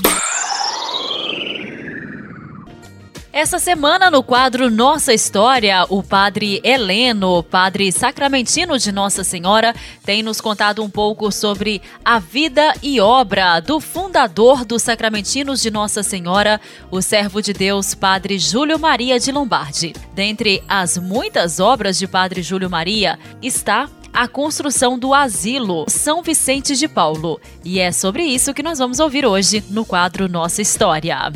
Essa 3.41 3.57
semana, 3.57 4.11
no 4.11 4.21
quadro 4.21 4.69
Nossa 4.69 5.11
História, 5.11 5.83
o 5.89 6.03
padre 6.03 6.61
Heleno, 6.63 7.41
padre 7.41 7.91
sacramentino 7.91 8.77
de 8.77 8.91
Nossa 8.91 9.23
Senhora, 9.23 9.73
tem 10.05 10.21
nos 10.21 10.39
contado 10.39 10.83
um 10.83 10.87
pouco 10.87 11.31
sobre 11.31 11.81
a 12.05 12.19
vida 12.19 12.71
e 12.83 12.99
obra 13.01 13.59
do 13.59 13.79
fundador 13.79 14.63
dos 14.63 14.83
Sacramentinos 14.83 15.59
de 15.59 15.71
Nossa 15.71 16.03
Senhora, 16.03 16.61
o 16.91 17.01
servo 17.01 17.41
de 17.41 17.51
Deus, 17.51 17.95
padre 17.95 18.37
Júlio 18.37 18.77
Maria 18.77 19.19
de 19.19 19.31
Lombardi. 19.31 19.93
Dentre 20.13 20.63
as 20.69 20.99
muitas 20.99 21.59
obras 21.59 21.97
de 21.97 22.05
padre 22.05 22.43
Júlio 22.43 22.69
Maria 22.69 23.17
está 23.41 23.89
a 24.13 24.27
construção 24.27 24.99
do 24.99 25.15
asilo 25.15 25.85
São 25.87 26.21
Vicente 26.21 26.75
de 26.75 26.87
Paulo. 26.87 27.41
E 27.65 27.79
é 27.79 27.91
sobre 27.91 28.21
isso 28.23 28.53
que 28.53 28.61
nós 28.61 28.77
vamos 28.77 28.99
ouvir 28.99 29.25
hoje 29.25 29.63
no 29.71 29.83
quadro 29.83 30.29
Nossa 30.29 30.61
História. 30.61 31.33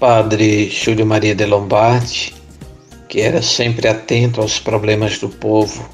Padre 0.00 0.70
Júlio 0.70 1.04
Maria 1.04 1.34
de 1.34 1.44
Lombardi, 1.44 2.32
que 3.08 3.20
era 3.20 3.42
sempre 3.42 3.88
atento 3.88 4.40
aos 4.40 4.60
problemas 4.60 5.18
do 5.18 5.28
povo 5.28 5.84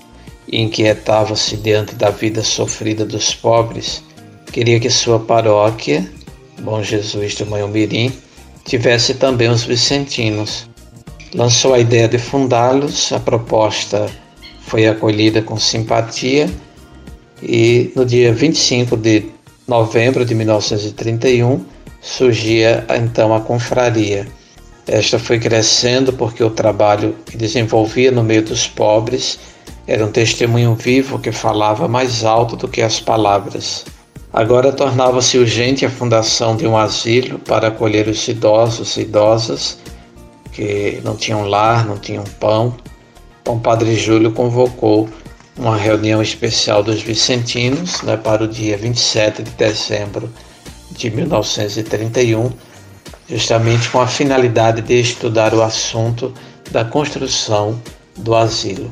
e 0.46 0.60
inquietava-se 0.60 1.56
diante 1.56 1.94
da 1.94 2.10
vida 2.10 2.42
sofrida 2.42 3.06
dos 3.06 3.34
pobres, 3.34 4.02
queria 4.52 4.78
que 4.78 4.90
sua 4.90 5.18
paróquia, 5.18 6.06
Bom 6.60 6.82
Jesus 6.82 7.34
do 7.36 7.46
Manhumirim, 7.46 8.12
tivesse 8.66 9.14
também 9.14 9.48
os 9.48 9.64
vicentinos. 9.64 10.68
Lançou 11.34 11.72
a 11.72 11.78
ideia 11.78 12.06
de 12.06 12.18
fundá-los, 12.18 13.10
a 13.10 13.18
proposta 13.18 14.10
foi 14.60 14.86
acolhida 14.86 15.40
com 15.40 15.58
simpatia 15.58 16.50
e 17.42 17.90
no 17.96 18.04
dia 18.04 18.34
25 18.34 18.98
de 18.98 19.30
novembro 19.66 20.26
de 20.26 20.34
1931 20.34 21.64
surgia 22.04 22.84
então 22.90 23.34
a 23.34 23.40
confraria. 23.40 24.26
Esta 24.86 25.18
foi 25.18 25.40
crescendo 25.40 26.12
porque 26.12 26.44
o 26.44 26.50
trabalho 26.50 27.16
que 27.24 27.36
desenvolvia 27.36 28.12
no 28.12 28.22
meio 28.22 28.42
dos 28.42 28.68
pobres 28.68 29.38
era 29.86 30.04
um 30.04 30.12
testemunho 30.12 30.74
vivo 30.74 31.18
que 31.18 31.32
falava 31.32 31.88
mais 31.88 32.22
alto 32.22 32.56
do 32.56 32.68
que 32.68 32.82
as 32.82 33.00
palavras. 33.00 33.86
Agora 34.30 34.72
tornava-se 34.72 35.38
urgente 35.38 35.86
a 35.86 35.90
fundação 35.90 36.56
de 36.56 36.66
um 36.66 36.76
asilo 36.76 37.38
para 37.38 37.68
acolher 37.68 38.06
os 38.08 38.28
idosos 38.28 38.96
e 38.96 39.02
idosas 39.02 39.78
que 40.52 41.00
não 41.02 41.16
tinham 41.16 41.48
lar, 41.48 41.86
não 41.86 41.96
tinham 41.96 42.24
pão. 42.38 42.76
Então, 43.40 43.58
Padre 43.58 43.96
Júlio 43.96 44.32
convocou 44.32 45.08
uma 45.56 45.76
reunião 45.76 46.20
especial 46.20 46.82
dos 46.82 47.00
vicentinos 47.00 48.02
né, 48.02 48.16
para 48.16 48.44
o 48.44 48.48
dia 48.48 48.76
27 48.76 49.42
de 49.42 49.50
dezembro 49.52 50.28
de 50.96 51.10
1931, 51.10 52.50
justamente 53.28 53.88
com 53.90 54.00
a 54.00 54.06
finalidade 54.06 54.82
de 54.82 55.00
estudar 55.00 55.54
o 55.54 55.62
assunto 55.62 56.32
da 56.70 56.84
construção 56.84 57.80
do 58.16 58.34
asilo. 58.34 58.90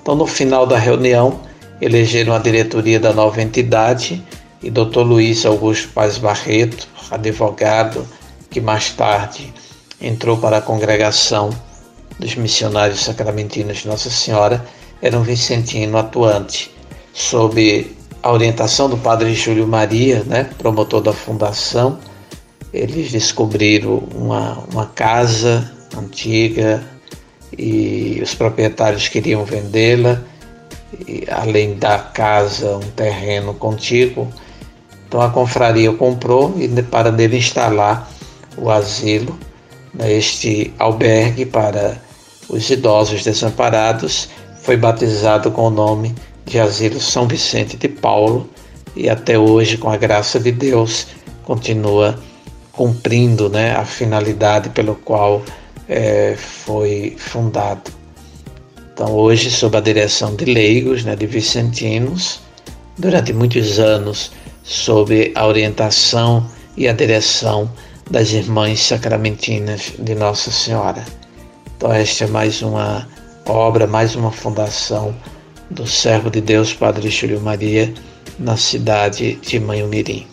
Então, 0.00 0.14
no 0.14 0.26
final 0.26 0.66
da 0.66 0.78
reunião, 0.78 1.40
elegeram 1.80 2.34
a 2.34 2.38
diretoria 2.38 3.00
da 3.00 3.12
nova 3.12 3.40
entidade 3.40 4.22
e 4.62 4.70
Dr. 4.70 5.00
Luiz 5.00 5.46
Augusto 5.46 5.88
Paz 5.88 6.18
Barreto, 6.18 6.86
advogado, 7.10 8.06
que 8.50 8.60
mais 8.60 8.90
tarde 8.90 9.52
entrou 10.00 10.36
para 10.36 10.58
a 10.58 10.62
congregação 10.62 11.50
dos 12.18 12.34
missionários 12.34 13.00
sacramentinos 13.00 13.78
de 13.78 13.88
Nossa 13.88 14.10
Senhora, 14.10 14.64
era 15.00 15.18
um 15.18 15.22
vicentino 15.22 15.96
atuante, 15.96 16.70
sob 17.14 17.96
a 18.22 18.32
orientação 18.32 18.88
do 18.88 18.98
padre 18.98 19.34
Júlio 19.34 19.66
Maria, 19.66 20.22
né, 20.24 20.48
promotor 20.58 21.00
da 21.00 21.12
fundação, 21.12 21.98
eles 22.72 23.10
descobriram 23.10 24.02
uma, 24.14 24.64
uma 24.72 24.86
casa 24.86 25.70
antiga 25.96 26.82
e 27.56 28.20
os 28.22 28.34
proprietários 28.34 29.08
queriam 29.08 29.44
vendê-la, 29.44 30.22
além 31.30 31.74
da 31.74 31.98
casa, 31.98 32.76
um 32.76 32.90
terreno 32.90 33.54
contíguo. 33.54 34.28
Então 35.08 35.20
a 35.20 35.30
confraria 35.30 35.92
comprou 35.92 36.54
e 36.58 36.68
para 36.82 37.10
nele 37.10 37.38
instalar 37.38 38.08
o 38.56 38.70
asilo, 38.70 39.36
né, 39.94 40.12
este 40.12 40.72
albergue 40.78 41.46
para 41.46 41.96
os 42.48 42.68
idosos 42.68 43.24
desamparados, 43.24 44.28
foi 44.62 44.76
batizado 44.76 45.50
com 45.50 45.62
o 45.62 45.70
nome 45.70 46.10
de 46.10 46.29
Asilo 46.58 47.00
São 47.00 47.28
Vicente 47.28 47.76
de 47.76 47.88
Paulo 47.88 48.48
e 48.96 49.08
até 49.08 49.38
hoje, 49.38 49.76
com 49.76 49.90
a 49.90 49.96
graça 49.96 50.40
de 50.40 50.50
Deus, 50.50 51.06
continua 51.44 52.18
cumprindo 52.72 53.48
né, 53.48 53.74
a 53.74 53.84
finalidade 53.84 54.70
pelo 54.70 54.94
qual 54.94 55.42
é, 55.88 56.34
foi 56.36 57.14
fundado. 57.18 57.90
Então, 58.92 59.12
hoje, 59.12 59.50
sob 59.50 59.76
a 59.76 59.80
direção 59.80 60.34
de 60.34 60.44
leigos, 60.44 61.04
né, 61.04 61.16
de 61.16 61.26
vicentinos, 61.26 62.40
durante 62.98 63.32
muitos 63.32 63.78
anos, 63.78 64.32
sob 64.62 65.32
a 65.34 65.46
orientação 65.46 66.46
e 66.76 66.88
a 66.88 66.92
direção 66.92 67.70
das 68.10 68.32
irmãs 68.32 68.80
sacramentinas 68.80 69.92
de 69.98 70.14
Nossa 70.14 70.50
Senhora. 70.50 71.04
Então, 71.76 71.92
esta 71.92 72.24
é 72.24 72.26
mais 72.26 72.60
uma 72.60 73.08
obra, 73.46 73.86
mais 73.86 74.14
uma 74.14 74.30
fundação 74.30 75.14
do 75.70 75.86
servo 75.86 76.28
de 76.28 76.40
Deus, 76.40 76.74
Padre 76.74 77.08
Júlio 77.08 77.40
Maria, 77.40 77.92
na 78.38 78.56
cidade 78.56 79.36
de 79.36 79.60
Manhumirim. 79.60 80.26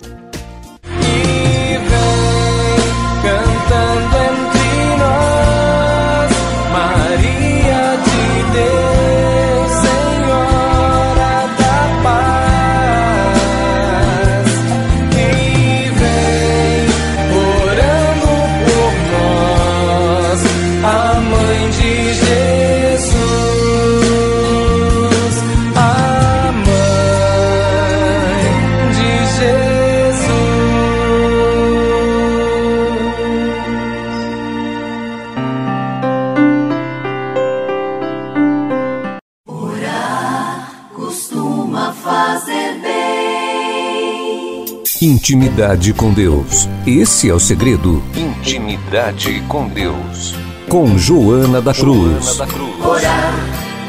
Intimidade 45.27 45.93
com 45.93 46.13
Deus. 46.13 46.69
Esse 46.87 47.29
é 47.29 47.33
o 47.33 47.39
segredo. 47.39 48.01
Intimidade 48.15 49.43
com 49.49 49.67
Deus. 49.67 50.33
Com 50.69 50.97
Joana 50.97 51.61
da 51.61 51.73
Cruz. 51.73 52.23
Joana 52.23 52.37
da 52.37 52.47
Cruz. 52.47 52.85
Orar 52.85 53.33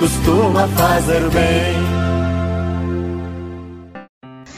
costuma 0.01 0.67
fazer 0.67 1.21
bem. 1.31 1.77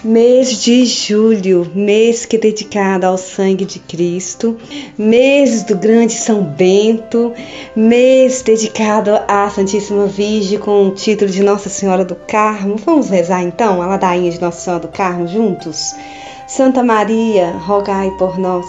Mês 0.03 0.63
de 0.63 0.87
julho, 0.87 1.71
mês 1.75 2.25
que 2.25 2.37
é 2.37 2.39
dedicado 2.39 3.05
ao 3.05 3.19
sangue 3.19 3.67
de 3.67 3.79
Cristo, 3.79 4.57
mês 4.97 5.63
do 5.65 5.77
grande 5.77 6.15
São 6.15 6.43
Bento, 6.43 7.35
mês 7.77 8.41
dedicado 8.41 9.11
à 9.29 9.51
Santíssima 9.51 10.07
Virgem 10.07 10.59
com 10.59 10.87
o 10.87 10.93
título 10.93 11.31
de 11.31 11.43
Nossa 11.43 11.69
Senhora 11.69 12.07
do 12.07 12.15
Carmo. 12.15 12.77
Vamos 12.77 13.11
rezar 13.11 13.43
então 13.43 13.83
a 13.83 13.87
ladainha 13.87 14.31
de 14.31 14.41
Nossa 14.41 14.63
Senhora 14.63 14.81
do 14.81 14.89
Carmo 14.89 15.29
juntos? 15.29 15.95
Santa 16.51 16.83
Maria, 16.83 17.53
rogai 17.59 18.11
por 18.19 18.37
nós. 18.37 18.67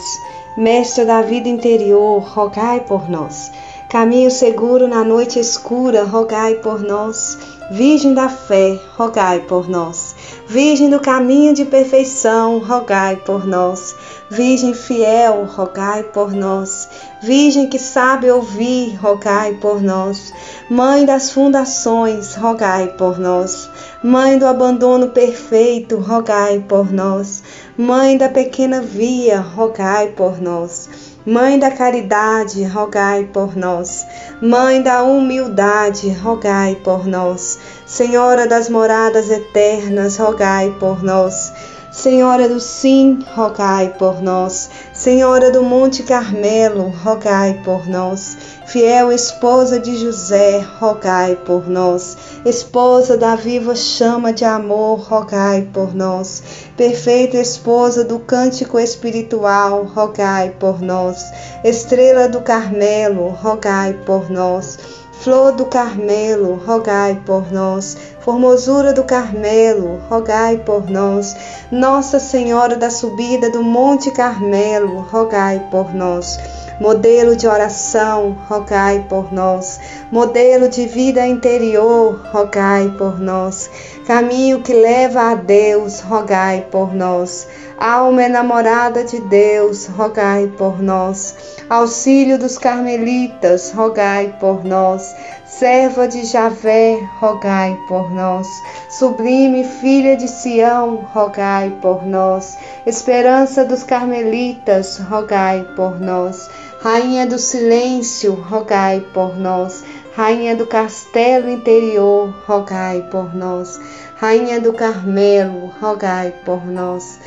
Mestra 0.55 1.03
da 1.03 1.23
vida 1.23 1.49
interior, 1.49 2.19
rogai 2.19 2.81
por 2.81 3.09
nós. 3.09 3.51
Caminho 3.89 4.29
seguro 4.29 4.87
na 4.87 5.03
noite 5.03 5.39
escura, 5.39 6.03
rogai 6.03 6.53
por 6.57 6.79
nós. 6.79 7.39
Virgem 7.73 8.13
da 8.13 8.27
fé, 8.27 8.77
rogai 8.97 9.39
por 9.39 9.69
nós. 9.69 10.13
Virgem 10.45 10.89
do 10.89 10.99
caminho 10.99 11.53
de 11.53 11.63
perfeição, 11.63 12.59
rogai 12.59 13.15
por 13.15 13.47
nós. 13.47 13.95
Virgem 14.29 14.73
fiel, 14.73 15.45
rogai 15.45 16.03
por 16.03 16.33
nós. 16.33 16.89
Virgem 17.23 17.69
que 17.69 17.79
sabe 17.79 18.29
ouvir, 18.29 18.95
rogai 18.95 19.53
por 19.53 19.81
nós. 19.81 20.33
Mãe 20.69 21.05
das 21.05 21.31
fundações, 21.31 22.35
rogai 22.35 22.89
por 22.97 23.17
nós. 23.17 23.69
Mãe 24.03 24.37
do 24.37 24.47
abandono 24.47 25.07
perfeito, 25.07 25.95
rogai 25.95 26.59
por 26.67 26.91
nós. 26.91 27.41
Mãe 27.77 28.17
da 28.17 28.27
pequena 28.27 28.81
via, 28.81 29.39
rogai 29.39 30.09
por 30.09 30.41
nós. 30.41 31.10
Mãe 31.25 31.59
da 31.59 31.69
caridade, 31.69 32.63
rogai 32.63 33.25
por 33.31 33.55
nós. 33.55 34.07
Mãe 34.41 34.81
da 34.81 35.03
humildade, 35.03 36.09
rogai 36.09 36.73
por 36.83 37.05
nós. 37.05 37.59
Senhora 37.85 38.47
das 38.47 38.67
moradas 38.67 39.29
eternas, 39.29 40.17
rogai 40.17 40.75
por 40.79 41.03
nós. 41.03 41.53
Senhora 41.91 42.47
do 42.47 42.57
Sim, 42.57 43.19
rogai 43.35 43.93
por 43.99 44.21
nós. 44.21 44.69
Senhora 44.93 45.51
do 45.51 45.61
Monte 45.61 46.03
Carmelo, 46.03 46.87
rogai 47.03 47.61
por 47.65 47.85
nós. 47.85 48.37
Fiel 48.65 49.11
esposa 49.11 49.77
de 49.77 49.97
José, 49.97 50.65
rogai 50.79 51.35
por 51.35 51.67
nós. 51.69 52.15
Esposa 52.45 53.17
da 53.17 53.35
viva 53.35 53.75
chama 53.75 54.31
de 54.31 54.45
amor, 54.45 55.01
rogai 55.01 55.67
por 55.73 55.93
nós. 55.93 56.41
Perfeita 56.77 57.35
esposa 57.35 58.05
do 58.05 58.19
cântico 58.19 58.79
espiritual, 58.79 59.83
rogai 59.83 60.51
por 60.51 60.81
nós. 60.81 61.25
Estrela 61.61 62.29
do 62.29 62.39
Carmelo, 62.39 63.27
rogai 63.31 63.99
por 64.05 64.29
nós. 64.29 65.00
Flor 65.23 65.51
do 65.51 65.67
Carmelo, 65.67 66.55
rogai 66.65 67.21
por 67.23 67.51
nós. 67.51 67.95
Formosura 68.21 68.91
do 68.91 69.03
Carmelo, 69.03 70.01
rogai 70.09 70.57
por 70.57 70.89
nós. 70.89 71.35
Nossa 71.71 72.19
Senhora 72.19 72.75
da 72.75 72.89
subida 72.89 73.47
do 73.51 73.61
Monte 73.61 74.09
Carmelo, 74.09 75.01
rogai 75.01 75.67
por 75.69 75.93
nós. 75.93 76.39
Modelo 76.79 77.35
de 77.35 77.47
oração, 77.47 78.35
rogai 78.49 79.05
por 79.07 79.31
nós. 79.31 79.79
Modelo 80.11 80.67
de 80.67 80.87
vida 80.87 81.27
interior, 81.27 82.19
rogai 82.31 82.89
por 82.97 83.19
nós. 83.19 83.69
Caminho 84.07 84.63
que 84.63 84.73
leva 84.73 85.29
a 85.29 85.35
Deus, 85.35 85.99
rogai 85.99 86.65
por 86.71 86.95
nós. 86.95 87.47
Alma 87.81 88.25
enamorada 88.25 89.03
de 89.03 89.19
Deus, 89.21 89.87
rogai 89.87 90.45
por 90.55 90.79
nós. 90.79 91.35
Auxílio 91.67 92.37
dos 92.37 92.55
carmelitas, 92.55 93.71
rogai 93.71 94.35
por 94.39 94.63
nós. 94.63 95.15
Serva 95.47 96.07
de 96.07 96.23
Javé, 96.23 96.99
rogai 97.19 97.75
por 97.87 98.11
nós. 98.11 98.45
Sublime 98.87 99.63
filha 99.63 100.15
de 100.15 100.27
Sião, 100.27 100.97
rogai 101.11 101.75
por 101.81 102.05
nós. 102.05 102.55
Esperança 102.85 103.65
dos 103.65 103.81
carmelitas, 103.81 104.99
rogai 104.99 105.65
por 105.75 105.99
nós. 105.99 106.51
Rainha 106.83 107.25
do 107.25 107.39
silêncio, 107.39 108.35
rogai 108.35 109.03
por 109.11 109.35
nós. 109.35 109.83
Rainha 110.15 110.55
do 110.55 110.67
castelo 110.67 111.49
interior, 111.49 112.31
rogai 112.45 113.01
por 113.09 113.33
nós. 113.33 113.81
Rainha 114.17 114.61
do 114.61 114.71
Carmelo, 114.71 115.73
rogai 115.81 116.31
por 116.45 116.63
nós. 116.63 117.19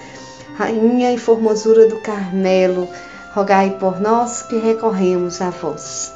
Rainha 0.57 1.13
e 1.13 1.19
formosura 1.19 1.89
do 1.89 2.01
Carmelo, 2.01 2.89
rogai 3.35 3.77
por 3.79 4.01
nós 4.01 4.43
que 4.43 4.57
recorremos 4.57 5.41
a 5.43 5.51
vós. 5.51 6.15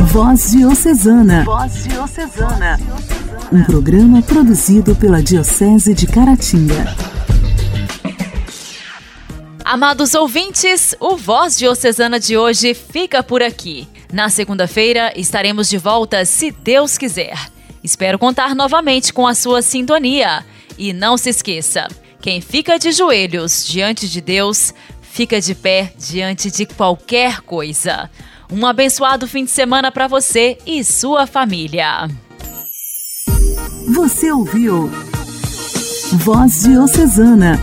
Voz 0.00 0.50
Diocesana. 0.50 1.44
Voz 1.44 1.84
Diocesana. 1.84 2.80
Um 3.52 3.62
programa 3.62 4.20
produzido 4.22 4.96
pela 4.96 5.22
Diocese 5.22 5.94
de 5.94 6.08
Caratinga. 6.08 7.07
Amados 9.68 10.14
ouvintes, 10.14 10.94
o 10.98 11.14
Voz 11.14 11.58
Diocesana 11.58 12.18
de 12.18 12.38
hoje 12.38 12.72
fica 12.72 13.22
por 13.22 13.42
aqui. 13.42 13.86
Na 14.10 14.30
segunda-feira 14.30 15.12
estaremos 15.14 15.68
de 15.68 15.76
volta, 15.76 16.24
se 16.24 16.50
Deus 16.50 16.96
quiser. 16.96 17.36
Espero 17.84 18.18
contar 18.18 18.54
novamente 18.54 19.12
com 19.12 19.26
a 19.26 19.34
sua 19.34 19.60
sintonia. 19.60 20.42
E 20.78 20.94
não 20.94 21.18
se 21.18 21.28
esqueça: 21.28 21.86
quem 22.18 22.40
fica 22.40 22.78
de 22.78 22.92
joelhos 22.92 23.66
diante 23.66 24.08
de 24.08 24.22
Deus, 24.22 24.72
fica 25.02 25.38
de 25.38 25.54
pé 25.54 25.92
diante 25.98 26.50
de 26.50 26.64
qualquer 26.64 27.42
coisa. 27.42 28.08
Um 28.50 28.66
abençoado 28.66 29.28
fim 29.28 29.44
de 29.44 29.50
semana 29.50 29.92
para 29.92 30.08
você 30.08 30.56
e 30.64 30.82
sua 30.82 31.26
família. 31.26 32.08
Você 33.94 34.32
ouviu 34.32 34.90
Voz 36.14 36.62
Diocesana, 36.62 37.62